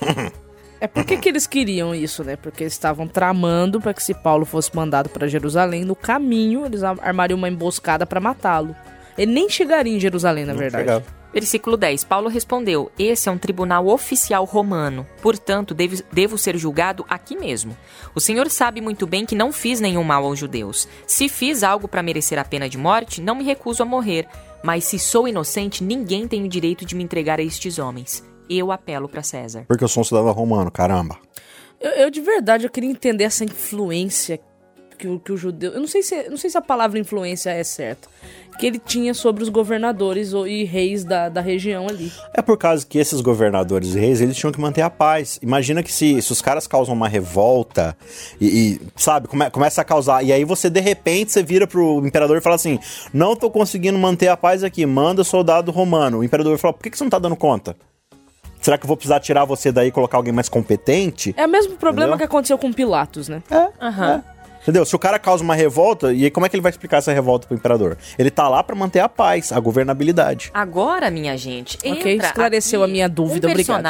É 0.82 0.88
por 0.88 1.04
que 1.04 1.28
eles 1.28 1.46
queriam 1.46 1.94
isso, 1.94 2.24
né? 2.24 2.34
Porque 2.34 2.64
eles 2.64 2.72
estavam 2.72 3.06
tramando 3.06 3.80
para 3.80 3.94
que 3.94 4.02
se 4.02 4.12
Paulo 4.12 4.44
fosse 4.44 4.74
mandado 4.74 5.08
para 5.08 5.28
Jerusalém, 5.28 5.84
no 5.84 5.94
caminho 5.94 6.66
eles 6.66 6.82
ar- 6.82 6.98
armariam 7.00 7.38
uma 7.38 7.48
emboscada 7.48 8.04
para 8.04 8.18
matá-lo. 8.18 8.74
Ele 9.16 9.30
nem 9.30 9.48
chegaria 9.48 9.94
em 9.94 10.00
Jerusalém, 10.00 10.44
na 10.44 10.54
verdade. 10.54 10.82
Versículo 11.32 11.76
10. 11.76 12.02
Paulo 12.02 12.28
respondeu: 12.28 12.90
Esse 12.98 13.28
é 13.28 13.32
um 13.32 13.38
tribunal 13.38 13.86
oficial 13.86 14.44
romano. 14.44 15.06
Portanto, 15.22 15.72
devo, 15.72 16.02
devo 16.12 16.36
ser 16.36 16.56
julgado 16.58 17.06
aqui 17.08 17.36
mesmo. 17.38 17.76
O 18.12 18.20
Senhor 18.20 18.50
sabe 18.50 18.80
muito 18.80 19.06
bem 19.06 19.24
que 19.24 19.36
não 19.36 19.52
fiz 19.52 19.78
nenhum 19.80 20.02
mal 20.02 20.24
aos 20.24 20.38
judeus. 20.38 20.88
Se 21.06 21.28
fiz 21.28 21.62
algo 21.62 21.86
para 21.86 22.02
merecer 22.02 22.40
a 22.40 22.44
pena 22.44 22.68
de 22.68 22.76
morte, 22.76 23.20
não 23.20 23.36
me 23.36 23.44
recuso 23.44 23.84
a 23.84 23.86
morrer. 23.86 24.26
Mas 24.64 24.82
se 24.84 24.98
sou 24.98 25.28
inocente, 25.28 25.84
ninguém 25.84 26.26
tem 26.26 26.44
o 26.44 26.48
direito 26.48 26.84
de 26.84 26.96
me 26.96 27.04
entregar 27.04 27.38
a 27.38 27.42
estes 27.42 27.78
homens. 27.78 28.22
Eu 28.58 28.70
apelo 28.72 29.08
para 29.08 29.22
César. 29.22 29.64
Porque 29.68 29.84
eu 29.84 29.88
sou 29.88 30.00
um 30.02 30.04
cidadão 30.04 30.32
romano, 30.32 30.70
caramba. 30.70 31.16
Eu, 31.80 31.90
eu, 31.92 32.10
de 32.10 32.20
verdade 32.20 32.64
eu 32.64 32.70
queria 32.70 32.90
entender 32.90 33.24
essa 33.24 33.44
influência 33.44 34.38
que 34.98 35.08
o, 35.08 35.18
que 35.18 35.32
o 35.32 35.36
judeu. 35.36 35.72
Eu 35.72 35.80
não 35.80 35.88
sei 35.88 36.02
se 36.02 36.14
eu 36.14 36.30
não 36.30 36.36
sei 36.36 36.48
se 36.50 36.56
a 36.56 36.60
palavra 36.60 36.96
influência 36.98 37.50
é 37.50 37.64
certa. 37.64 38.08
Que 38.58 38.66
ele 38.66 38.78
tinha 38.78 39.14
sobre 39.14 39.42
os 39.42 39.48
governadores 39.48 40.32
ou- 40.34 40.46
e 40.46 40.62
reis 40.62 41.02
da, 41.02 41.28
da 41.30 41.40
região 41.40 41.88
ali. 41.88 42.12
É 42.34 42.42
por 42.42 42.56
causa 42.58 42.86
que 42.86 42.98
esses 42.98 43.20
governadores 43.22 43.94
e 43.94 43.98
reis, 43.98 44.20
eles 44.20 44.36
tinham 44.36 44.52
que 44.52 44.60
manter 44.60 44.82
a 44.82 44.90
paz. 44.90 45.40
Imagina 45.42 45.82
que 45.82 45.90
se, 45.90 46.20
se 46.22 46.30
os 46.30 46.40
caras 46.42 46.66
causam 46.66 46.94
uma 46.94 47.08
revolta 47.08 47.96
e, 48.40 48.46
e, 48.74 48.80
sabe, 48.94 49.26
come- 49.26 49.50
começa 49.50 49.80
a 49.80 49.84
causar, 49.84 50.22
e 50.22 50.32
aí 50.32 50.44
você, 50.44 50.68
de 50.68 50.80
repente, 50.80 51.32
você 51.32 51.42
vira 51.42 51.66
pro 51.66 52.06
imperador 52.06 52.36
e 52.36 52.40
fala 52.42 52.56
assim, 52.56 52.78
não 53.12 53.34
tô 53.34 53.50
conseguindo 53.50 53.98
manter 53.98 54.28
a 54.28 54.36
paz 54.36 54.62
aqui, 54.62 54.84
manda 54.84 55.24
soldado 55.24 55.72
romano. 55.72 56.18
O 56.18 56.24
imperador 56.24 56.58
fala, 56.58 56.74
por 56.74 56.82
que, 56.82 56.90
que 56.90 56.98
você 56.98 57.04
não 57.04 57.10
tá 57.10 57.18
dando 57.18 57.34
conta? 57.34 57.74
Será 58.62 58.78
que 58.78 58.84
eu 58.84 58.88
vou 58.88 58.96
precisar 58.96 59.18
tirar 59.20 59.44
você 59.44 59.72
daí 59.72 59.88
e 59.88 59.90
colocar 59.90 60.16
alguém 60.16 60.32
mais 60.32 60.48
competente? 60.48 61.34
É 61.36 61.44
o 61.44 61.48
mesmo 61.48 61.76
problema 61.76 62.12
Entendeu? 62.12 62.18
que 62.18 62.24
aconteceu 62.24 62.56
com 62.56 62.72
Pilatos, 62.72 63.28
né? 63.28 63.42
É. 63.50 63.68
Aham. 63.84 64.22
é. 64.28 64.32
Entendeu? 64.62 64.84
Se 64.84 64.94
o 64.94 64.98
cara 64.98 65.18
causa 65.18 65.42
uma 65.42 65.56
revolta, 65.56 66.12
e 66.12 66.22
aí 66.22 66.30
como 66.30 66.46
é 66.46 66.48
que 66.48 66.54
ele 66.54 66.62
vai 66.62 66.70
explicar 66.70 66.98
essa 66.98 67.12
revolta 67.12 67.48
pro 67.48 67.56
imperador? 67.56 67.98
Ele 68.16 68.30
tá 68.30 68.48
lá 68.48 68.62
pra 68.62 68.76
manter 68.76 69.00
a 69.00 69.08
paz, 69.08 69.50
a 69.50 69.58
governabilidade. 69.58 70.52
Agora, 70.54 71.10
minha 71.10 71.36
gente, 71.36 71.76
Ok, 71.78 72.14
entra 72.14 72.28
esclareceu 72.28 72.80
aqui 72.80 72.90
a 72.90 72.92
minha 72.92 73.08
dúvida, 73.08 73.48
um 73.48 73.50
obrigado. 73.50 73.82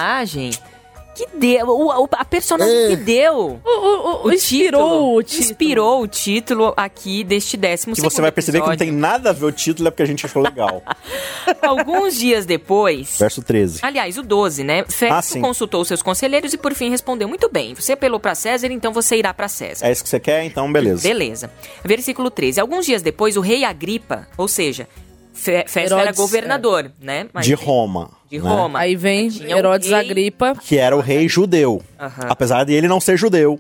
Que 1.31 1.37
deu, 1.39 1.67
o- 1.69 2.03
o- 2.05 2.09
a 2.13 2.25
personagem 2.25 2.89
que 2.89 2.97
deu 2.97 3.61
O, 3.65 3.71
o, 3.71 4.25
o, 4.25 4.29
o 4.29 4.33
inspirou 4.33 4.43
título, 4.83 5.17
o 5.17 5.23
título. 5.23 5.45
inspirou 5.51 6.03
o 6.03 6.07
título 6.09 6.75
aqui 6.77 7.25
deste 7.25 7.57
décimo 7.57 7.95
Que 7.95 8.01
você 8.03 8.21
vai 8.21 8.33
perceber 8.33 8.61
que 8.61 8.69
não 8.69 8.77
tem 8.77 8.89
episódio. 8.89 9.01
nada 9.01 9.31
a 9.31 9.33
ver 9.33 9.45
o 9.47 9.53
título, 9.53 9.89
é 9.89 9.91
porque 9.91 10.03
a 10.03 10.07
gente 10.07 10.25
achou 10.27 10.43
legal. 10.43 10.83
Alguns 11.63 12.17
dias 12.17 12.47
depois... 12.47 13.17
Verso 13.19 13.43
13. 13.43 13.81
Aliás, 13.83 14.17
o 14.19 14.23
12, 14.23 14.65
né? 14.65 14.85
Festo 14.89 15.39
Ah, 15.39 15.41
consultou 15.41 15.85
seus 15.85 16.03
conselheiros 16.03 16.53
e 16.53 16.59
por 16.59 16.75
fim 16.75 16.91
respondeu: 16.91 17.29
Muito 17.29 17.49
bem, 17.49 17.75
você 17.75 17.93
apelou 17.93 18.19
pra 18.21 18.35
César, 18.35 18.69
então 18.71 18.93
você 18.93 19.17
irá 19.17 19.33
pra 19.35 19.49
César. 19.49 19.87
É 19.87 19.93
isso 19.93 20.03
que 20.03 20.09
você 20.09 20.21
quer? 20.21 20.45
Então, 20.45 20.71
beleza. 20.73 21.07
Beleza. 21.07 21.51
Versículo 21.85 22.31
13. 22.31 22.61
Alguns 22.61 22.87
dias 22.87 23.03
depois, 23.03 23.37
o 23.37 23.41
rei 23.41 23.65
Agripa, 23.65 24.27
ou 24.37 24.49
seja, 24.49 24.89
Fe- 25.43 25.65
Festo 25.67 25.93
era 25.95 26.03
Herodes, 26.03 26.21
governador, 26.21 26.93
né? 27.01 27.27
Mas- 27.33 27.45
De 27.47 27.55
Roma. 27.55 28.11
De 28.31 28.39
né? 28.39 28.49
Roma. 28.49 28.79
Aí 28.79 28.95
vem 28.95 29.29
Tinha 29.29 29.57
um 29.57 29.59
Herodes 29.59 29.89
rei- 29.91 29.99
Agripa. 29.99 30.55
Que 30.55 30.79
era 30.79 30.97
o 30.97 31.01
rei 31.01 31.29
judeu. 31.29 31.83
Apesar 32.29 32.65
de 32.65 32.73
ele 32.73 32.87
não 32.87 33.01
ser 33.01 33.17
judeu. 33.17 33.59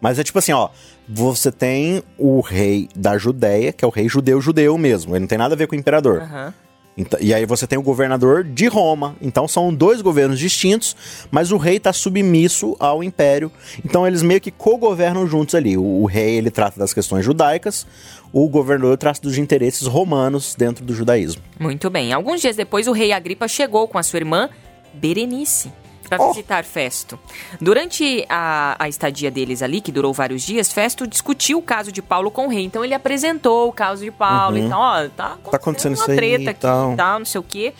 Mas 0.00 0.18
é 0.18 0.24
tipo 0.24 0.38
assim, 0.38 0.52
ó. 0.52 0.68
Você 1.08 1.52
tem 1.52 2.02
o 2.18 2.40
rei 2.40 2.88
da 2.96 3.16
Judéia, 3.18 3.72
que 3.72 3.84
é 3.84 3.88
o 3.88 3.90
rei 3.90 4.08
judeu-judeu 4.08 4.76
mesmo. 4.76 5.12
Ele 5.14 5.20
não 5.20 5.26
tem 5.28 5.38
nada 5.38 5.54
a 5.54 5.56
ver 5.56 5.66
com 5.66 5.76
o 5.76 5.78
imperador. 5.78 6.22
Aham. 6.22 6.52
Então- 6.96 7.18
e 7.20 7.34
aí 7.34 7.44
você 7.44 7.66
tem 7.66 7.78
o 7.78 7.82
governador 7.82 8.44
de 8.44 8.66
Roma. 8.66 9.16
Então 9.20 9.48
são 9.48 9.74
dois 9.74 10.00
governos 10.00 10.38
distintos, 10.38 10.96
mas 11.30 11.50
o 11.50 11.56
rei 11.56 11.76
está 11.76 11.92
submisso 11.92 12.76
ao 12.78 13.02
império. 13.02 13.50
Então 13.84 14.06
eles 14.06 14.22
meio 14.22 14.40
que 14.40 14.50
co-governam 14.50 15.26
juntos 15.26 15.54
ali. 15.54 15.76
O, 15.76 15.82
o 15.82 16.06
rei 16.06 16.36
ele 16.36 16.50
trata 16.50 16.78
das 16.78 16.92
questões 16.92 17.24
judaicas, 17.24 17.86
o 18.32 18.48
governador 18.48 18.96
trata 18.96 19.20
dos 19.20 19.38
interesses 19.38 19.86
romanos 19.86 20.54
dentro 20.56 20.84
do 20.84 20.94
judaísmo. 20.94 21.42
Muito 21.58 21.90
bem. 21.90 22.12
Alguns 22.12 22.40
dias 22.40 22.56
depois, 22.56 22.86
o 22.86 22.92
rei 22.92 23.12
Agripa 23.12 23.48
chegou 23.48 23.88
com 23.88 23.98
a 23.98 24.02
sua 24.02 24.18
irmã 24.18 24.48
Berenice 24.92 25.72
para 26.16 26.24
Oh. 26.26 26.32
visitar 26.32 26.64
Festo. 26.64 27.18
Durante 27.60 28.24
a, 28.28 28.76
a 28.78 28.88
estadia 28.88 29.30
deles 29.30 29.62
ali, 29.62 29.80
que 29.80 29.92
durou 29.92 30.12
vários 30.12 30.42
dias, 30.42 30.72
Festo 30.72 31.06
discutiu 31.06 31.58
o 31.58 31.62
caso 31.62 31.90
de 31.92 32.00
Paulo 32.02 32.30
com 32.30 32.46
o 32.46 32.48
rei. 32.48 32.64
Então 32.64 32.84
ele 32.84 32.94
apresentou 32.94 33.68
o 33.68 33.72
caso 33.72 34.04
de 34.04 34.10
Paulo 34.10 34.58
e 34.58 34.68
tal. 34.68 34.80
Ó, 34.80 35.08
tá 35.08 35.26
acontecendo, 35.34 35.54
acontecendo 35.54 35.96
uma 35.96 36.06
aí 36.10 36.16
treta 36.16 36.42
e 36.42 36.48
aqui 36.48 36.60
tal. 36.60 36.92
e 36.92 36.96
tal, 36.96 37.18
não 37.18 37.26
sei 37.26 37.40
o 37.40 37.44
quê. 37.44 37.72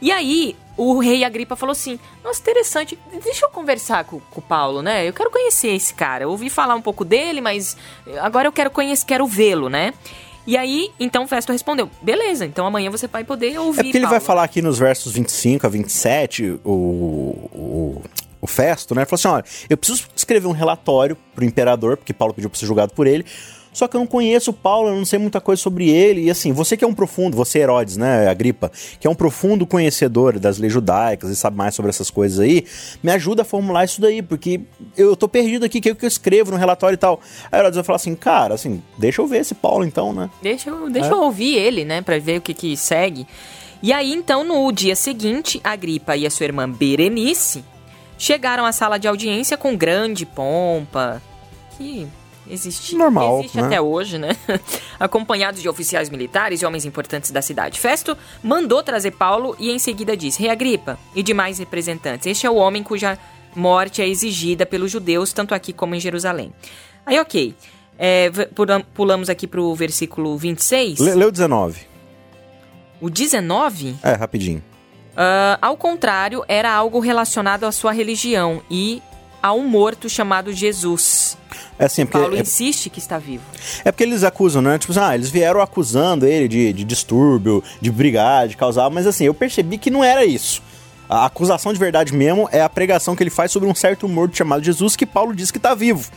E 0.00 0.10
aí, 0.10 0.56
o 0.76 0.98
rei 0.98 1.22
Agripa 1.22 1.54
falou 1.54 1.72
assim: 1.72 1.98
Nossa, 2.24 2.40
interessante, 2.40 2.98
deixa 3.22 3.46
eu 3.46 3.50
conversar 3.50 4.04
com, 4.04 4.18
com 4.18 4.40
o 4.40 4.42
Paulo, 4.42 4.82
né? 4.82 5.08
Eu 5.08 5.12
quero 5.12 5.30
conhecer 5.30 5.68
esse 5.68 5.94
cara. 5.94 6.24
Eu 6.24 6.30
ouvi 6.30 6.50
falar 6.50 6.74
um 6.74 6.82
pouco 6.82 7.04
dele, 7.04 7.40
mas 7.40 7.76
agora 8.20 8.48
eu 8.48 8.52
quero 8.52 8.70
conhecer, 8.70 9.06
quero 9.06 9.26
vê-lo, 9.26 9.68
né? 9.68 9.94
E 10.46 10.56
aí, 10.56 10.90
então 10.98 11.26
Festo 11.26 11.52
respondeu: 11.52 11.88
Beleza, 12.00 12.44
então 12.44 12.66
amanhã 12.66 12.90
você 12.90 13.06
vai 13.06 13.24
poder 13.24 13.58
ouvir. 13.58 13.80
É 13.80 13.82
porque 13.84 13.98
ele 13.98 14.04
vai 14.04 14.14
Paulo." 14.14 14.26
falar 14.26 14.44
aqui 14.44 14.60
nos 14.60 14.78
versos 14.78 15.12
25 15.12 15.66
a 15.66 15.70
27, 15.70 16.60
o, 16.64 16.70
o, 16.70 18.02
o 18.40 18.46
Festo, 18.46 18.94
né? 18.94 19.04
Falou 19.04 19.14
assim: 19.18 19.28
olha, 19.28 19.44
eu 19.70 19.76
preciso 19.76 20.08
escrever 20.14 20.48
um 20.48 20.52
relatório 20.52 21.16
pro 21.34 21.44
imperador, 21.44 21.96
porque 21.96 22.12
Paulo 22.12 22.34
pediu 22.34 22.50
pra 22.50 22.58
ser 22.58 22.66
julgado 22.66 22.92
por 22.92 23.06
ele. 23.06 23.24
Só 23.72 23.88
que 23.88 23.96
eu 23.96 24.00
não 24.00 24.06
conheço 24.06 24.50
o 24.50 24.54
Paulo, 24.54 24.88
eu 24.90 24.96
não 24.96 25.04
sei 25.04 25.18
muita 25.18 25.40
coisa 25.40 25.60
sobre 25.62 25.88
ele. 25.88 26.24
E 26.24 26.30
assim, 26.30 26.52
você 26.52 26.76
que 26.76 26.84
é 26.84 26.86
um 26.86 26.92
profundo, 26.92 27.34
você 27.36 27.58
Herodes, 27.60 27.96
né, 27.96 28.28
Agripa, 28.28 28.70
que 29.00 29.06
é 29.06 29.10
um 29.10 29.14
profundo 29.14 29.66
conhecedor 29.66 30.38
das 30.38 30.58
leis 30.58 30.72
judaicas 30.72 31.30
e 31.30 31.36
sabe 31.36 31.56
mais 31.56 31.74
sobre 31.74 31.88
essas 31.88 32.10
coisas 32.10 32.38
aí, 32.38 32.66
me 33.02 33.10
ajuda 33.10 33.42
a 33.42 33.44
formular 33.44 33.84
isso 33.84 34.00
daí, 34.00 34.20
porque 34.20 34.60
eu 34.96 35.16
tô 35.16 35.26
perdido 35.26 35.64
aqui, 35.64 35.78
o 35.78 35.80
que 35.80 35.88
é 35.88 35.94
que 35.94 36.04
eu 36.04 36.08
escrevo 36.08 36.50
no 36.50 36.58
relatório 36.58 36.94
e 36.94 36.98
tal. 36.98 37.18
Aí 37.50 37.58
Herodes 37.60 37.76
vai 37.76 37.84
falar 37.84 37.96
assim, 37.96 38.14
cara, 38.14 38.54
assim, 38.54 38.82
deixa 38.98 39.22
eu 39.22 39.26
ver 39.26 39.40
esse 39.40 39.54
Paulo 39.54 39.84
então, 39.86 40.12
né? 40.12 40.28
Deixa, 40.42 40.68
eu, 40.68 40.90
deixa 40.90 41.08
É. 41.08 41.12
eu 41.12 41.22
ouvir 41.22 41.54
ele, 41.54 41.84
né, 41.84 42.02
pra 42.02 42.18
ver 42.18 42.38
o 42.38 42.42
que 42.42 42.52
que 42.52 42.76
segue. 42.76 43.26
E 43.82 43.92
aí, 43.92 44.12
então, 44.12 44.44
no 44.44 44.70
dia 44.70 44.94
seguinte, 44.94 45.60
Agripa 45.64 46.14
e 46.16 46.26
a 46.26 46.30
sua 46.30 46.44
irmã 46.44 46.70
Berenice 46.70 47.64
chegaram 48.18 48.64
à 48.64 48.70
sala 48.70 48.98
de 48.98 49.08
audiência 49.08 49.56
com 49.56 49.74
grande 49.76 50.24
pompa, 50.26 51.20
que 51.76 52.06
existe, 52.48 52.94
Normal, 52.96 53.40
existe 53.40 53.56
né? 53.56 53.64
até 53.66 53.80
hoje, 53.80 54.18
né? 54.18 54.36
Acompanhados 54.98 55.60
de 55.62 55.68
oficiais 55.68 56.08
militares 56.10 56.62
e 56.62 56.66
homens 56.66 56.84
importantes 56.84 57.30
da 57.30 57.42
cidade. 57.42 57.78
Festo 57.80 58.16
mandou 58.42 58.82
trazer 58.82 59.12
Paulo 59.12 59.56
e 59.58 59.70
em 59.70 59.78
seguida 59.78 60.16
disse: 60.16 60.40
Rei 60.40 60.50
Agripa 60.50 60.98
e 61.14 61.22
demais 61.22 61.58
representantes, 61.58 62.26
este 62.26 62.46
é 62.46 62.50
o 62.50 62.56
homem 62.56 62.82
cuja 62.82 63.18
morte 63.54 64.00
é 64.00 64.08
exigida 64.08 64.64
pelos 64.64 64.90
judeus, 64.90 65.32
tanto 65.32 65.54
aqui 65.54 65.72
como 65.72 65.94
em 65.94 66.00
Jerusalém. 66.00 66.52
Aí, 67.04 67.18
ok. 67.18 67.54
É, 67.98 68.30
pulamos 68.94 69.28
aqui 69.28 69.46
pro 69.46 69.74
versículo 69.74 70.36
26. 70.36 70.98
Lê, 70.98 71.14
lê 71.14 71.24
o 71.26 71.30
19. 71.30 71.80
O 73.00 73.10
19, 73.10 73.96
É, 74.02 74.12
rapidinho. 74.14 74.62
ah, 75.16 75.58
ao 75.60 75.76
contrário, 75.76 76.42
era 76.48 76.72
algo 76.72 76.98
relacionado 77.00 77.64
à 77.64 77.72
sua 77.72 77.92
religião 77.92 78.62
e 78.70 79.02
a 79.42 79.52
um 79.52 79.66
morto 79.66 80.08
chamado 80.08 80.52
Jesus. 80.52 81.36
É 81.78 81.86
assim, 81.86 82.06
porque 82.06 82.18
Paulo 82.18 82.36
é, 82.36 82.40
insiste 82.40 82.88
que 82.88 82.98
está 82.98 83.18
vivo. 83.18 83.42
é 83.84 83.90
porque 83.90 84.04
eles 84.04 84.22
acusam, 84.22 84.62
né? 84.62 84.78
Tipo 84.78 84.92
assim, 84.92 85.00
ah, 85.00 85.14
eles 85.14 85.30
vieram 85.30 85.60
acusando 85.60 86.26
ele 86.26 86.46
de, 86.46 86.72
de 86.72 86.84
distúrbio, 86.84 87.62
de 87.80 87.90
brigar, 87.90 88.46
de 88.46 88.56
causar, 88.56 88.88
mas 88.90 89.06
assim, 89.06 89.24
eu 89.24 89.34
percebi 89.34 89.78
que 89.78 89.90
não 89.90 90.04
era 90.04 90.24
isso. 90.24 90.62
A 91.08 91.26
acusação 91.26 91.72
de 91.72 91.78
verdade 91.78 92.14
mesmo 92.14 92.48
é 92.52 92.62
a 92.62 92.68
pregação 92.68 93.14
que 93.14 93.22
ele 93.22 93.30
faz 93.30 93.52
sobre 93.52 93.68
um 93.68 93.74
certo 93.74 94.08
morto 94.08 94.36
chamado 94.36 94.64
Jesus 94.64 94.96
que 94.96 95.04
Paulo 95.04 95.34
diz 95.34 95.50
que 95.50 95.58
tá 95.58 95.74
vivo. 95.74 96.10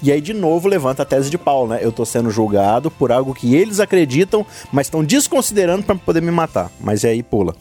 E 0.00 0.12
aí, 0.12 0.20
de 0.20 0.32
novo, 0.32 0.68
levanta 0.68 1.02
a 1.02 1.06
tese 1.06 1.28
de 1.28 1.36
Paulo, 1.36 1.70
né? 1.70 1.80
Eu 1.82 1.90
tô 1.90 2.04
sendo 2.06 2.30
julgado 2.30 2.90
por 2.90 3.10
algo 3.10 3.34
que 3.34 3.56
eles 3.56 3.80
acreditam, 3.80 4.46
mas 4.72 4.86
estão 4.86 5.02
desconsiderando 5.02 5.82
pra 5.82 5.96
poder 5.96 6.22
me 6.22 6.30
matar. 6.30 6.70
Mas 6.80 7.04
aí 7.04 7.22
pula. 7.22 7.54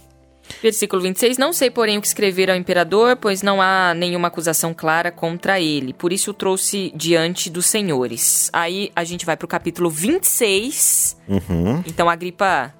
Versículo 0.62 1.02
26. 1.02 1.38
Não 1.38 1.54
sei, 1.54 1.70
porém, 1.70 1.98
o 1.98 2.02
que 2.02 2.08
escrever 2.08 2.50
ao 2.50 2.56
imperador, 2.56 3.16
pois 3.16 3.42
não 3.42 3.62
há 3.62 3.94
nenhuma 3.94 4.28
acusação 4.28 4.74
clara 4.74 5.12
contra 5.12 5.60
ele. 5.60 5.94
Por 5.94 6.12
isso 6.12 6.32
o 6.32 6.34
trouxe 6.34 6.92
diante 6.96 7.50
dos 7.50 7.66
senhores. 7.66 8.50
Aí 8.54 8.92
a 8.96 9.04
gente 9.04 9.26
vai 9.26 9.38
pro 9.38 9.48
capítulo 9.48 9.90
26. 9.90 11.18
Uhum. 11.28 11.84
Então 11.86 12.10
Agripa 12.10 12.74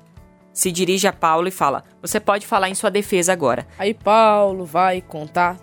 se 0.54 0.72
dirige 0.72 1.08
a 1.08 1.14
Paulo 1.14 1.48
e 1.48 1.52
fala: 1.52 1.84
Você 2.02 2.20
pode 2.20 2.48
falar 2.48 2.70
em 2.70 2.76
sua 2.76 2.90
defesa 2.90 3.32
agora. 3.32 3.68
Aí 3.78 3.94
Paulo 3.94 4.66
vai 4.66 5.02
contar 5.02 5.58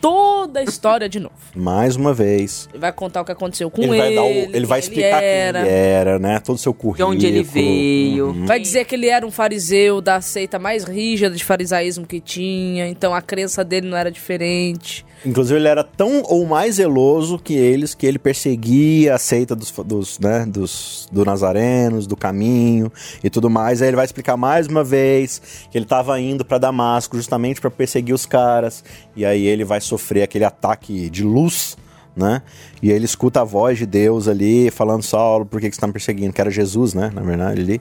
toda 0.00 0.60
a 0.60 0.62
história 0.62 1.08
de 1.08 1.18
novo. 1.20 1.34
Mais 1.54 1.96
uma 1.96 2.12
vez. 2.14 2.68
Ele 2.72 2.80
vai 2.80 2.92
contar 2.92 3.22
o 3.22 3.24
que 3.24 3.32
aconteceu 3.32 3.70
com 3.70 3.82
Ele 3.82 3.90
ele. 3.92 3.98
vai, 4.00 4.14
dar 4.14 4.22
o- 4.24 4.56
ele 4.56 4.66
vai 4.66 4.78
explicar 4.80 5.22
era. 5.22 5.60
quem 5.62 5.68
ele 5.68 5.78
era, 5.78 6.18
né? 6.18 6.38
Todo 6.40 6.56
o 6.56 6.58
seu 6.58 6.72
De 6.72 6.78
currículo. 6.78 7.10
onde 7.14 7.26
ele 7.26 7.42
veio. 7.42 8.32
Vai 8.46 8.60
dizer 8.60 8.84
que 8.84 8.94
ele 8.94 9.08
era 9.08 9.26
um 9.26 9.30
fariseu 9.30 10.00
da 10.00 10.20
seita 10.20 10.58
mais 10.58 10.84
rígida 10.84 11.34
de 11.34 11.44
farisaísmo 11.44 12.06
que 12.06 12.20
tinha, 12.20 12.86
então 12.88 13.14
a 13.14 13.22
crença 13.22 13.64
dele 13.64 13.88
não 13.88 13.96
era 13.96 14.10
diferente. 14.10 15.04
Inclusive, 15.24 15.58
ele 15.58 15.68
era 15.68 15.82
tão 15.82 16.22
ou 16.24 16.46
mais 16.46 16.76
zeloso 16.76 17.38
que 17.38 17.54
eles, 17.54 17.94
que 17.94 18.06
ele 18.06 18.18
perseguia 18.18 19.14
a 19.14 19.18
seita 19.18 19.56
dos, 19.56 19.72
dos, 19.84 20.18
né, 20.18 20.44
dos 20.46 21.08
do 21.10 21.24
Nazarenos, 21.24 22.06
do 22.06 22.16
caminho 22.16 22.92
e 23.24 23.30
tudo 23.30 23.48
mais. 23.48 23.80
Aí 23.80 23.88
ele 23.88 23.96
vai 23.96 24.04
explicar 24.04 24.36
mais 24.36 24.66
uma 24.66 24.84
vez 24.84 25.40
que 25.70 25.78
ele 25.78 25.84
estava 25.84 26.20
indo 26.20 26.44
para 26.44 26.58
Damasco 26.58 27.16
justamente 27.16 27.60
para 27.60 27.70
perseguir 27.70 28.14
os 28.14 28.26
caras. 28.26 28.84
E 29.16 29.24
aí 29.24 29.46
ele 29.46 29.64
vai 29.64 29.80
sofrer 29.80 30.22
aquele 30.22 30.44
ataque 30.44 31.08
de 31.08 31.24
luz, 31.24 31.76
né? 32.14 32.42
E 32.82 32.90
ele 32.90 33.04
escuta 33.04 33.40
a 33.40 33.44
voz 33.44 33.78
de 33.78 33.86
Deus 33.86 34.28
ali 34.28 34.70
falando: 34.70 35.02
Saulo, 35.02 35.46
por 35.46 35.60
que, 35.60 35.68
que 35.68 35.74
você 35.74 35.78
está 35.78 35.86
me 35.86 35.92
perseguindo? 35.92 36.32
Que 36.32 36.40
era 36.40 36.50
Jesus, 36.50 36.94
né? 36.94 37.10
Na 37.12 37.22
verdade, 37.22 37.60
ali. 37.60 37.80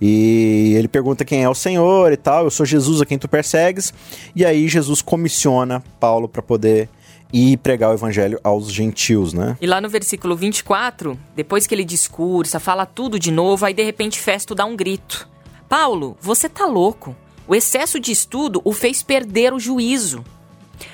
E 0.00 0.74
ele 0.76 0.88
pergunta 0.88 1.24
quem 1.24 1.42
é 1.42 1.48
o 1.48 1.54
Senhor 1.54 2.12
e 2.12 2.16
tal. 2.16 2.44
Eu 2.44 2.50
sou 2.50 2.66
Jesus 2.66 3.00
a 3.00 3.06
quem 3.06 3.18
tu 3.18 3.28
persegues. 3.28 3.92
E 4.34 4.44
aí 4.44 4.68
Jesus 4.68 5.00
comissiona 5.02 5.82
Paulo 5.98 6.28
para 6.28 6.42
poder 6.42 6.88
ir 7.32 7.56
pregar 7.58 7.90
o 7.90 7.94
evangelho 7.94 8.38
aos 8.42 8.70
gentios, 8.72 9.32
né? 9.32 9.56
E 9.60 9.66
lá 9.66 9.80
no 9.80 9.88
versículo 9.88 10.36
24, 10.36 11.18
depois 11.34 11.66
que 11.66 11.74
ele 11.74 11.84
discursa, 11.84 12.60
fala 12.60 12.86
tudo 12.86 13.18
de 13.18 13.30
novo, 13.30 13.64
aí 13.66 13.74
de 13.74 13.82
repente 13.82 14.20
Festo 14.20 14.54
dá 14.54 14.64
um 14.64 14.76
grito: 14.76 15.28
Paulo, 15.68 16.16
você 16.20 16.48
tá 16.48 16.66
louco. 16.66 17.14
O 17.48 17.54
excesso 17.54 18.00
de 18.00 18.10
estudo 18.10 18.60
o 18.64 18.72
fez 18.72 19.02
perder 19.02 19.52
o 19.52 19.60
juízo. 19.60 20.24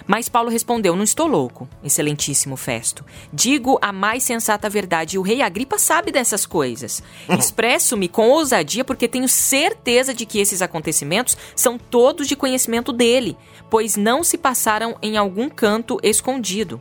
Mas 0.07 0.29
Paulo 0.29 0.51
respondeu: 0.51 0.95
Não 0.97 1.05
estou 1.05 1.27
louco, 1.27 1.68
excelentíssimo 1.83 2.57
Festo. 2.57 3.05
Digo 3.33 3.79
a 3.81 3.92
mais 3.92 4.23
sensata 4.23 4.68
verdade, 4.68 5.16
e 5.16 5.18
o 5.18 5.23
rei 5.23 5.42
Agripa 5.42 5.79
sabe 5.79 6.11
dessas 6.11 6.47
coisas. 6.47 7.03
Expresso-me 7.29 8.09
com 8.09 8.29
ousadia 8.29 8.85
porque 8.85 9.09
tenho 9.09 9.29
certeza 9.29 10.14
de 10.14 10.27
que 10.27 10.38
esses 10.38 10.62
acontecimentos 10.62 11.37
são 11.55 11.79
todos 11.79 12.27
de 12.29 12.37
conhecimento 12.37 12.92
dele, 12.92 13.37
pois 13.71 13.97
não 13.97 14.23
se 14.23 14.38
passaram 14.38 14.97
em 15.03 15.16
algum 15.16 15.49
canto 15.49 15.99
escondido. 16.03 16.81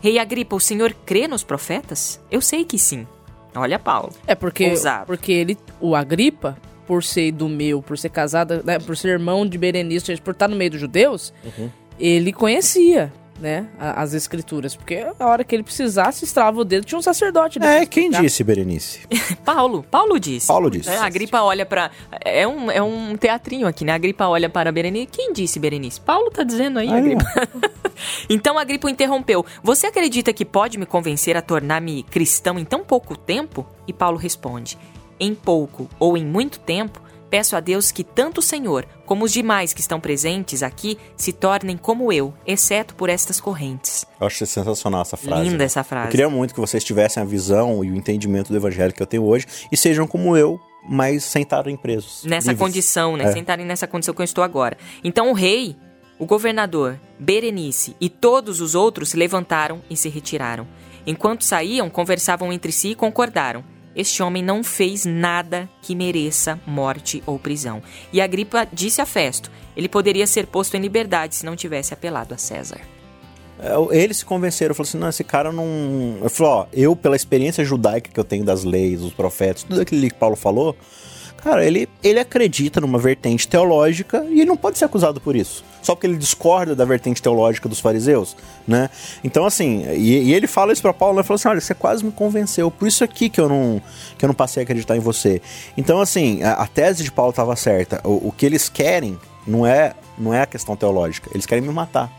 Rei 0.00 0.18
Agripa, 0.18 0.54
o 0.54 0.60
senhor 0.60 0.94
crê 1.04 1.26
nos 1.26 1.42
profetas? 1.42 2.20
Eu 2.30 2.40
sei 2.40 2.64
que 2.64 2.78
sim. 2.78 3.06
Olha, 3.54 3.78
Paulo. 3.78 4.12
É 4.26 4.34
porque, 4.34 4.68
Ousado. 4.70 5.06
porque 5.06 5.32
ele, 5.32 5.58
o 5.80 5.96
Agripa 5.96 6.56
por 6.86 7.04
ser 7.04 7.32
do 7.32 7.48
meu, 7.50 7.82
por 7.82 7.98
ser 7.98 8.08
casada, 8.08 8.62
né, 8.64 8.78
por 8.78 8.96
ser 8.96 9.08
irmão 9.08 9.46
de 9.46 9.58
Berenice, 9.58 10.16
por 10.22 10.30
estar 10.30 10.48
no 10.48 10.56
meio 10.56 10.70
dos 10.70 10.80
judeus, 10.80 11.34
Uhum. 11.44 11.70
Ele 11.98 12.32
conhecia, 12.32 13.12
né, 13.40 13.68
a- 13.78 14.02
as 14.02 14.14
escrituras, 14.14 14.74
porque 14.74 15.06
a 15.18 15.26
hora 15.26 15.44
que 15.44 15.54
ele 15.54 15.62
precisasse, 15.62 16.24
estrava 16.24 16.60
o 16.60 16.64
dedo, 16.64 16.84
tinha 16.84 16.98
um 16.98 17.02
sacerdote. 17.02 17.58
ali 17.58 17.66
É, 17.68 17.86
quem 17.86 18.04
explicar. 18.04 18.22
disse, 18.22 18.42
Berenice? 18.44 19.00
Paulo, 19.44 19.84
Paulo 19.88 20.18
disse. 20.18 20.46
Paulo 20.48 20.70
disse. 20.70 20.88
É, 20.90 20.98
a 20.98 21.08
Gripa 21.08 21.40
olha 21.42 21.64
pra. 21.64 21.90
É 22.24 22.46
um, 22.48 22.70
é 22.70 22.82
um 22.82 23.16
teatrinho 23.16 23.66
aqui, 23.66 23.84
né? 23.84 23.92
A 23.92 23.98
Gripa 23.98 24.26
olha 24.26 24.48
para 24.48 24.72
Berenice. 24.72 25.08
Quem 25.12 25.32
disse, 25.32 25.58
Berenice? 25.60 26.00
Paulo 26.00 26.30
tá 26.30 26.42
dizendo 26.42 26.78
aí, 26.80 26.88
Aí, 26.90 26.98
Agripa. 26.98 27.24
então 28.28 28.58
a 28.58 28.64
Gripa 28.64 28.90
interrompeu. 28.90 29.44
Você 29.62 29.86
acredita 29.86 30.32
que 30.32 30.44
pode 30.44 30.78
me 30.78 30.86
convencer 30.86 31.36
a 31.36 31.42
tornar-me 31.42 32.02
cristão 32.04 32.58
em 32.58 32.64
tão 32.64 32.84
pouco 32.84 33.16
tempo? 33.16 33.66
E 33.86 33.92
Paulo 33.92 34.16
responde: 34.18 34.76
Em 35.20 35.34
pouco 35.34 35.88
ou 35.98 36.16
em 36.16 36.24
muito 36.24 36.58
tempo, 36.60 37.00
peço 37.30 37.56
a 37.56 37.60
Deus 37.60 37.90
que 37.90 38.02
tanto 38.04 38.38
o 38.38 38.42
Senhor 38.42 38.86
como 39.06 39.24
os 39.24 39.32
demais 39.32 39.72
que 39.72 39.80
estão 39.80 40.00
presentes 40.00 40.62
aqui 40.62 40.98
se 41.16 41.32
tornem 41.32 41.76
como 41.76 42.12
eu, 42.12 42.34
exceto 42.46 42.94
por 42.94 43.08
estas 43.08 43.40
correntes. 43.40 44.06
Eu 44.20 44.26
acho 44.26 44.44
sensacional 44.46 45.02
essa 45.02 45.16
frase. 45.16 45.48
Linda 45.48 45.64
essa 45.64 45.84
frase. 45.84 46.08
Eu 46.08 46.10
queria 46.10 46.30
muito 46.30 46.54
que 46.54 46.60
vocês 46.60 46.82
tivessem 46.84 47.22
a 47.22 47.26
visão 47.26 47.84
e 47.84 47.90
o 47.90 47.96
entendimento 47.96 48.52
do 48.52 48.56
evangelho 48.56 48.92
que 48.92 49.02
eu 49.02 49.06
tenho 49.06 49.24
hoje 49.24 49.46
e 49.70 49.76
sejam 49.76 50.06
como 50.06 50.36
eu, 50.36 50.58
mas 50.88 51.24
sem 51.24 51.42
estarem 51.42 51.76
presos. 51.76 52.24
nessa 52.24 52.50
livres. 52.50 52.66
condição, 52.66 53.16
né? 53.16 53.24
É. 53.24 53.32
Sem 53.32 53.40
estarem 53.42 53.66
nessa 53.66 53.86
condição 53.86 54.14
que 54.14 54.20
eu 54.20 54.24
estou 54.24 54.42
agora. 54.44 54.76
Então 55.02 55.30
o 55.30 55.34
rei, 55.34 55.76
o 56.18 56.26
governador, 56.26 56.98
Berenice 57.18 57.96
e 58.00 58.08
todos 58.08 58.60
os 58.60 58.74
outros 58.74 59.10
se 59.10 59.16
levantaram 59.16 59.82
e 59.88 59.96
se 59.96 60.08
retiraram. 60.08 60.66
Enquanto 61.06 61.44
saíam, 61.44 61.88
conversavam 61.88 62.52
entre 62.52 62.70
si 62.72 62.88
e 62.88 62.94
concordaram. 62.94 63.64
Este 63.98 64.22
homem 64.22 64.44
não 64.44 64.62
fez 64.62 65.04
nada 65.04 65.68
que 65.82 65.92
mereça 65.92 66.60
morte 66.64 67.20
ou 67.26 67.36
prisão. 67.36 67.82
E 68.12 68.20
Agripa 68.20 68.68
disse 68.72 69.00
a 69.00 69.06
Festo: 69.06 69.50
ele 69.76 69.88
poderia 69.88 70.24
ser 70.24 70.46
posto 70.46 70.76
em 70.76 70.80
liberdade 70.80 71.34
se 71.34 71.44
não 71.44 71.56
tivesse 71.56 71.92
apelado 71.92 72.32
a 72.32 72.38
César. 72.38 72.80
É, 73.58 73.74
Eles 73.96 74.18
se 74.18 74.24
convenceram, 74.24 74.72
falaram 74.72 74.88
assim, 74.88 74.98
não, 74.98 75.08
esse 75.08 75.24
cara 75.24 75.50
não... 75.50 76.18
Eu 76.22 76.30
falei, 76.30 76.52
ó, 76.52 76.66
eu 76.72 76.94
pela 76.94 77.16
experiência 77.16 77.64
judaica 77.64 78.08
que 78.08 78.20
eu 78.20 78.24
tenho 78.24 78.44
das 78.44 78.62
leis, 78.62 79.00
dos 79.00 79.12
profetas, 79.12 79.64
tudo 79.64 79.80
aquilo 79.80 80.00
que 80.02 80.14
Paulo 80.14 80.36
falou, 80.36 80.76
cara, 81.42 81.64
ele, 81.64 81.88
ele 82.02 82.18
acredita 82.18 82.80
numa 82.80 82.98
vertente 82.98 83.46
teológica 83.46 84.24
e 84.28 84.40
ele 84.40 84.46
não 84.46 84.56
pode 84.56 84.78
ser 84.78 84.84
acusado 84.84 85.20
por 85.20 85.34
isso. 85.34 85.64
Só 85.82 85.94
porque 85.94 86.06
ele 86.06 86.16
discorda 86.16 86.74
da 86.74 86.84
vertente 86.84 87.22
teológica 87.22 87.68
dos 87.68 87.80
fariseus, 87.80 88.36
né? 88.66 88.90
Então, 89.22 89.46
assim, 89.46 89.84
e, 89.92 90.24
e 90.24 90.34
ele 90.34 90.46
fala 90.46 90.72
isso 90.72 90.82
pra 90.82 90.92
Paulo, 90.92 91.14
né? 91.14 91.20
Ele 91.20 91.26
falou 91.26 91.36
assim, 91.36 91.48
olha, 91.48 91.60
você 91.60 91.74
quase 91.74 92.04
me 92.04 92.12
convenceu, 92.12 92.70
por 92.70 92.86
isso 92.86 93.04
aqui 93.04 93.30
que 93.30 93.40
eu 93.40 93.48
não, 93.48 93.80
que 94.18 94.24
eu 94.24 94.26
não 94.26 94.34
passei 94.34 94.62
a 94.62 94.64
acreditar 94.64 94.96
em 94.96 95.00
você. 95.00 95.40
Então, 95.76 96.00
assim, 96.00 96.42
a, 96.42 96.54
a 96.54 96.66
tese 96.66 97.04
de 97.04 97.12
Paulo 97.12 97.30
estava 97.30 97.54
certa. 97.56 98.00
O, 98.04 98.28
o 98.28 98.32
que 98.32 98.44
eles 98.44 98.68
querem 98.68 99.18
não 99.46 99.66
é, 99.66 99.94
não 100.18 100.34
é 100.34 100.42
a 100.42 100.46
questão 100.46 100.76
teológica, 100.76 101.30
eles 101.32 101.46
querem 101.46 101.62
me 101.62 101.72
matar. 101.72 102.12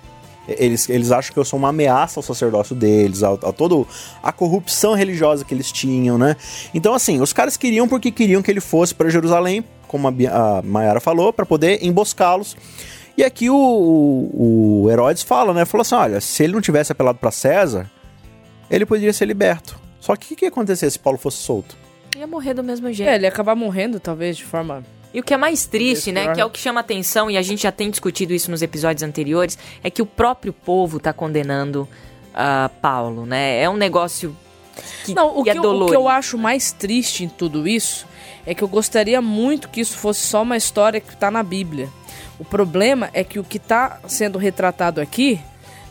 Eles, 0.58 0.90
eles 0.90 1.12
acham 1.12 1.34
que 1.34 1.40
eu 1.40 1.46
sou 1.46 1.60
uma 1.60 1.70
ameaça 1.70 2.20
ao 2.20 2.24
sacerdócio 2.24 2.76
deles, 2.76 3.24
a, 3.24 3.34
a 3.34 3.52
toda 3.52 3.88
a 4.24 4.32
corrupção 4.32 4.94
religiosa 4.94 5.46
que 5.46 5.54
eles 5.54 5.72
tinham, 5.72 6.18
né? 6.18 6.36
Então, 6.74 6.94
assim, 6.94 7.22
os 7.22 7.34
caras 7.34 7.58
queriam 7.58 7.88
porque 7.88 8.12
queriam 8.12 8.42
que 8.42 8.50
ele 8.50 8.62
fosse 8.62 8.94
para 8.94 9.10
Jerusalém, 9.10 9.64
como 9.88 10.08
a, 10.08 10.12
a 10.12 10.62
Mayara 10.62 11.00
falou, 11.00 11.32
para 11.32 11.46
poder 11.46 11.84
emboscá-los. 11.84 12.56
E 13.18 13.24
aqui 13.24 13.50
o, 13.50 13.56
o, 13.56 14.84
o 14.84 14.90
Herodes 14.90 15.24
fala, 15.24 15.54
né? 15.54 15.66
Falou 15.66 15.82
assim: 15.82 15.96
olha, 15.96 16.22
se 16.22 16.44
ele 16.44 16.54
não 16.54 16.62
tivesse 16.62 16.92
apelado 16.92 17.20
para 17.20 17.32
César, 17.32 17.90
ele 18.72 18.86
poderia 18.86 19.12
ser 19.12 19.26
liberto. 19.26 19.78
Só 20.00 20.16
que 20.16 20.26
o 20.26 20.30
que, 20.30 20.36
que 20.38 20.46
ia 20.46 20.50
acontecer 20.50 20.90
se 20.90 20.98
Paulo 20.98 21.18
fosse 21.18 21.38
solto? 21.38 21.76
Ia 22.18 22.26
morrer 22.26 22.54
do 22.54 22.64
mesmo 22.64 22.92
jeito. 22.92 23.10
É, 23.10 23.16
ele 23.16 23.26
ia 23.26 23.30
acabar 23.30 23.56
morrendo, 23.56 24.00
talvez, 24.00 24.38
de 24.38 24.46
forma... 24.46 24.84
E 25.14 25.20
o 25.20 25.24
que 25.24 25.34
é 25.34 25.38
mais 25.38 25.66
triste, 25.66 26.12
né, 26.12 26.34
que 26.34 26.40
é 26.40 26.46
o 26.46 26.50
que 26.50 26.60
chama 26.60 26.82
atenção, 26.82 27.32
e 27.32 27.38
a 27.38 27.42
gente 27.42 27.64
já 27.64 27.72
tem 27.72 27.90
discutido 27.90 28.34
isso 28.34 28.52
nos 28.52 28.62
episódios 28.62 29.02
anteriores, 29.02 29.58
é 29.84 29.90
que 29.90 30.02
o 30.02 30.06
próprio 30.06 30.54
povo 30.54 31.00
tá 31.00 31.12
condenando 31.12 31.88
ah, 32.34 32.70
Paulo, 32.82 33.26
né? 33.26 33.62
É 33.62 33.70
um 33.70 33.76
negócio 33.76 34.36
que, 35.04 35.14
Não, 35.14 35.40
o 35.40 35.44
que 35.44 35.50
é 35.50 35.58
eu, 35.58 35.64
o 35.64 35.86
que 35.88 35.96
eu 35.96 36.08
acho 36.08 36.38
mais 36.38 36.72
triste 36.72 37.24
em 37.24 37.30
tudo 37.30 37.68
isso 37.68 38.08
é 38.46 38.54
que 38.54 38.64
eu 38.64 38.68
gostaria 38.68 39.22
muito 39.22 39.70
que 39.70 39.82
isso 39.82 39.98
fosse 39.98 40.22
só 40.22 40.42
uma 40.42 40.58
história 40.58 41.00
que 41.00 41.16
tá 41.16 41.30
na 41.30 41.44
Bíblia. 41.44 41.90
O 42.40 42.46
problema 42.46 43.10
é 43.14 43.24
que 43.24 43.38
o 43.38 43.44
que 43.44 43.60
tá 43.60 44.00
sendo 44.08 44.38
retratado 44.38 45.02
aqui, 45.02 45.40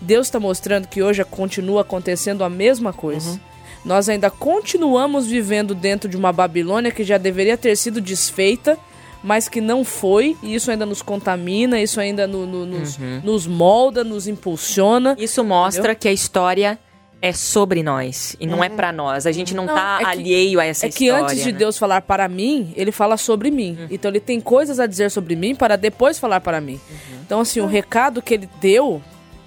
Deus 0.00 0.26
está 0.26 0.40
mostrando 0.40 0.88
que 0.88 1.02
hoje 1.02 1.22
continua 1.24 1.82
acontecendo 1.82 2.42
a 2.42 2.48
mesma 2.48 2.92
coisa. 2.92 3.30
Uhum. 3.30 3.40
Nós 3.84 4.08
ainda 4.08 4.30
continuamos 4.30 5.26
vivendo 5.26 5.74
dentro 5.74 6.08
de 6.08 6.16
uma 6.16 6.32
Babilônia 6.32 6.90
que 6.90 7.04
já 7.04 7.18
deveria 7.18 7.56
ter 7.56 7.76
sido 7.76 8.00
desfeita, 8.00 8.78
mas 9.22 9.48
que 9.48 9.60
não 9.60 9.84
foi, 9.84 10.36
e 10.42 10.54
isso 10.54 10.70
ainda 10.70 10.86
nos 10.86 11.02
contamina, 11.02 11.80
isso 11.80 12.00
ainda 12.00 12.26
no- 12.26 12.46
no- 12.46 12.64
nos, 12.66 12.96
Uhum. 12.98 13.20
nos 13.24 13.46
molda, 13.46 14.04
nos 14.04 14.26
impulsiona. 14.28 15.16
Isso 15.18 15.42
mostra 15.44 15.94
que 15.94 16.06
a 16.08 16.12
história 16.12 16.78
é 17.20 17.32
sobre 17.32 17.82
nós 17.82 18.36
e 18.38 18.46
não 18.46 18.62
é 18.62 18.68
pra 18.68 18.92
nós. 18.92 19.26
A 19.26 19.32
gente 19.32 19.52
não, 19.54 19.66
Não, 19.66 19.74
tá 19.74 19.98
é 20.00 20.04
que- 20.04 20.10
alheio 20.10 20.60
a 20.60 20.64
essa 20.64 20.86
É 20.86 20.88
que 20.88 21.06
história. 21.06 21.24
antes 21.24 21.38
de 21.38 21.46
né? 21.46 21.50
Uhum. 21.52 21.58
Deus 21.58 21.76
falar 21.78 22.02
para 22.02 22.28
mim, 22.28 22.72
ele 22.76 22.92
fala 22.92 23.16
sobre 23.16 23.50
mim. 23.50 23.76
Então 23.90 24.08
ele 24.08 24.20
tem 24.20 24.40
coisas 24.40 24.78
a 24.78 24.86
dizer 24.86 25.10
sobre 25.10 25.34
mim 25.34 25.54
para 25.54 25.74
depois 25.76 26.16
falar 26.18 26.40
para 26.40 26.60
mim. 26.60 26.74
Uhum. 26.88 27.18
Então, 27.26 27.40
assim, 27.40 27.58
o 27.60 27.66
recado 27.66 28.22
que 28.22 28.34
ele 28.34 28.48
deu 28.60 29.02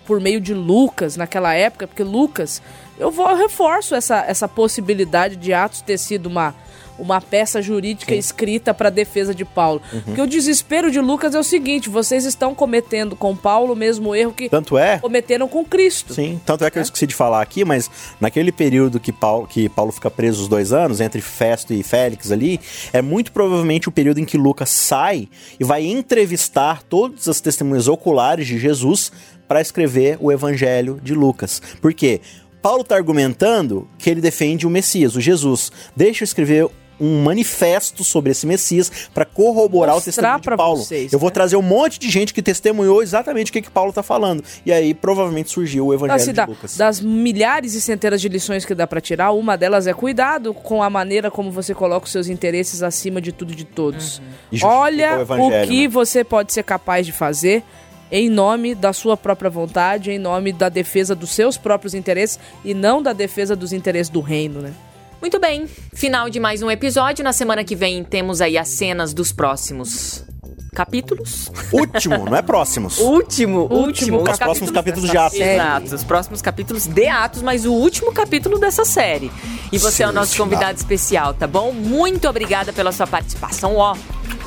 por 0.05 0.19
meio 0.19 0.41
de 0.41 0.53
Lucas 0.53 1.15
naquela 1.15 1.53
época, 1.53 1.87
porque 1.87 2.03
Lucas, 2.03 2.61
eu 2.99 3.09
vou 3.09 3.29
eu 3.29 3.37
reforço 3.37 3.95
essa, 3.95 4.25
essa 4.27 4.47
possibilidade 4.49 5.37
de 5.37 5.53
Atos 5.53 5.79
ter 5.81 5.97
sido 5.97 6.25
uma, 6.27 6.53
uma 7.01 7.19
peça 7.19 7.61
jurídica 7.61 8.13
escrita 8.13 8.73
para 8.73 8.89
defesa 8.89 9.33
de 9.33 9.43
Paulo. 9.43 9.81
Uhum. 9.91 10.01
Porque 10.01 10.21
o 10.21 10.27
desespero 10.27 10.91
de 10.91 10.99
Lucas 10.99 11.33
é 11.33 11.39
o 11.39 11.43
seguinte: 11.43 11.89
vocês 11.89 12.25
estão 12.25 12.53
cometendo 12.53 13.15
com 13.15 13.35
Paulo 13.35 13.73
o 13.73 13.75
mesmo 13.75 14.15
erro 14.15 14.31
que 14.31 14.47
Tanto 14.47 14.77
é 14.77 14.99
cometeram 14.99 15.47
com 15.47 15.65
Cristo. 15.65 16.13
Sim, 16.13 16.39
tanto 16.45 16.63
é 16.63 16.69
que 16.69 16.77
eu 16.77 16.81
esqueci 16.81 17.07
de 17.07 17.15
falar 17.15 17.41
aqui, 17.41 17.65
mas 17.65 17.89
naquele 18.19 18.51
período 18.51 18.99
que 18.99 19.11
Paulo, 19.11 19.47
que 19.47 19.67
Paulo 19.67 19.91
fica 19.91 20.11
preso 20.11 20.43
os 20.43 20.47
dois 20.47 20.71
anos, 20.71 21.01
entre 21.01 21.21
Festo 21.21 21.73
e 21.73 21.81
Félix 21.81 22.31
ali, 22.31 22.59
é 22.93 23.01
muito 23.01 23.31
provavelmente 23.31 23.89
o 23.89 23.91
período 23.91 24.19
em 24.19 24.25
que 24.25 24.37
Lucas 24.37 24.69
sai 24.69 25.27
e 25.59 25.63
vai 25.63 25.85
entrevistar 25.85 26.83
todas 26.83 27.27
as 27.27 27.41
testemunhas 27.41 27.87
oculares 27.87 28.45
de 28.45 28.59
Jesus 28.59 29.11
para 29.47 29.59
escrever 29.59 30.17
o 30.21 30.31
evangelho 30.31 30.99
de 31.03 31.13
Lucas. 31.13 31.61
Por 31.81 31.93
quê? 31.93 32.21
Paulo 32.61 32.81
está 32.81 32.95
argumentando 32.95 33.87
que 33.97 34.07
ele 34.09 34.21
defende 34.21 34.67
o 34.67 34.69
Messias, 34.69 35.15
o 35.15 35.21
Jesus. 35.21 35.71
Deixa 35.95 36.23
eu 36.23 36.25
escrever 36.25 36.69
um 37.01 37.23
manifesto 37.23 38.03
sobre 38.03 38.31
esse 38.31 38.45
Messias 38.45 38.91
para 39.13 39.25
corroborar 39.25 39.95
o 39.95 39.97
Mostrar 39.97 40.39
testemunho 40.39 40.41
de 40.41 40.57
Paulo. 40.57 40.77
vocês, 40.83 41.11
eu 41.11 41.17
vou 41.19 41.29
né? 41.29 41.33
trazer 41.33 41.55
um 41.55 41.61
monte 41.61 41.99
de 41.99 42.09
gente 42.09 42.33
que 42.33 42.41
testemunhou 42.41 43.01
exatamente 43.01 43.49
o 43.49 43.53
que, 43.53 43.61
que 43.63 43.71
Paulo 43.71 43.89
está 43.89 44.03
falando. 44.03 44.43
E 44.65 44.71
aí 44.71 44.93
provavelmente 44.93 45.49
surgiu 45.49 45.87
o 45.87 45.93
evangelho 45.93 46.15
Assim, 46.15 46.27
de 46.31 46.33
da- 46.33 46.45
Lucas. 46.45 46.77
das 46.77 47.01
milhares 47.01 47.73
e 47.73 47.81
centenas 47.81 48.21
de 48.21 48.29
lições 48.29 48.63
que 48.63 48.75
dá 48.75 48.85
pra 48.85 49.01
tirar, 49.01 49.31
uma 49.31 49.57
delas 49.57 49.87
é 49.87 49.93
cuidado 49.93 50.53
com 50.53 50.83
a 50.83 50.89
maneira 50.89 51.31
como 51.31 51.51
você 51.51 51.73
coloca 51.73 52.05
os 52.05 52.11
seus 52.11 52.27
interesses 52.27 52.83
acima 52.83 53.19
de 53.19 53.31
tudo 53.31 53.51
e 53.51 53.55
de 53.55 53.65
todos. 53.65 54.21
Justifica 54.51 54.67
Olha 54.67 55.25
o 55.27 55.47
o, 55.47 55.67
que 55.67 55.81
né? 55.83 55.87
você 55.87 56.23
pode 56.23 56.53
ser 56.53 56.63
capaz 56.63 57.05
de 57.05 57.11
fazer 57.11 57.63
em 58.11 58.29
nome 58.29 58.75
da 58.75 58.91
sua 58.93 59.15
própria 59.15 59.49
vontade, 59.49 60.11
em 60.11 60.19
nome 60.19 60.51
da 60.51 60.67
defesa 60.69 61.15
dos 61.15 61.31
seus 61.31 61.57
próprios 61.57 61.93
interesses 61.93 62.37
e 62.63 62.73
não 62.73 63.01
da 63.01 63.13
defesa 63.13 63.55
dos 63.55 63.71
interesses 63.73 64.09
do 64.09 64.19
reino, 64.19 64.61
né? 64.61 64.73
Muito 65.21 65.39
bem, 65.39 65.67
final 65.93 66.31
de 66.31 66.39
mais 66.39 66.63
um 66.63 66.71
episódio. 66.71 67.23
Na 67.23 67.31
semana 67.31 67.63
que 67.63 67.75
vem 67.75 68.03
temos 68.03 68.41
aí 68.41 68.57
as 68.57 68.67
cenas 68.69 69.13
dos 69.13 69.31
próximos 69.31 70.25
capítulos. 70.73 71.51
Último, 71.71 72.25
não 72.25 72.35
é 72.35 72.41
próximos. 72.41 72.97
Último, 72.99 73.67
último. 73.71 74.23
Os 74.23 74.39
próximos 74.39 74.71
capítulos 74.71 75.11
de 75.11 75.15
Atos. 75.15 75.39
Exato, 75.39 75.95
os 75.95 76.03
próximos 76.03 76.41
capítulos 76.41 76.87
de 76.87 77.07
Atos, 77.07 77.43
mas 77.43 77.67
o 77.67 77.71
último 77.71 78.11
capítulo 78.11 78.57
dessa 78.57 78.83
série. 78.83 79.31
E 79.71 79.77
você 79.77 80.01
é 80.01 80.07
o 80.07 80.11
nosso 80.11 80.35
convidado 80.35 80.75
especial, 80.75 81.35
tá 81.35 81.45
bom? 81.45 81.71
Muito 81.71 82.27
obrigada 82.27 82.73
pela 82.73 82.91
sua 82.91 83.05
participação, 83.05 83.75
ó. 83.75 83.95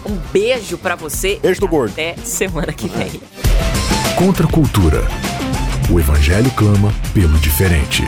Um 0.04 0.16
beijo 0.32 0.76
pra 0.76 0.96
você. 0.96 1.38
Beijo 1.40 1.60
do 1.60 1.68
gordo. 1.68 1.92
Até 1.92 2.16
semana 2.16 2.72
que 2.72 2.88
vem. 2.88 3.20
Contra 4.18 4.44
a 4.44 4.50
cultura. 4.50 5.04
O 5.88 6.00
Evangelho 6.00 6.50
clama 6.56 6.92
pelo 7.14 7.38
diferente. 7.38 8.02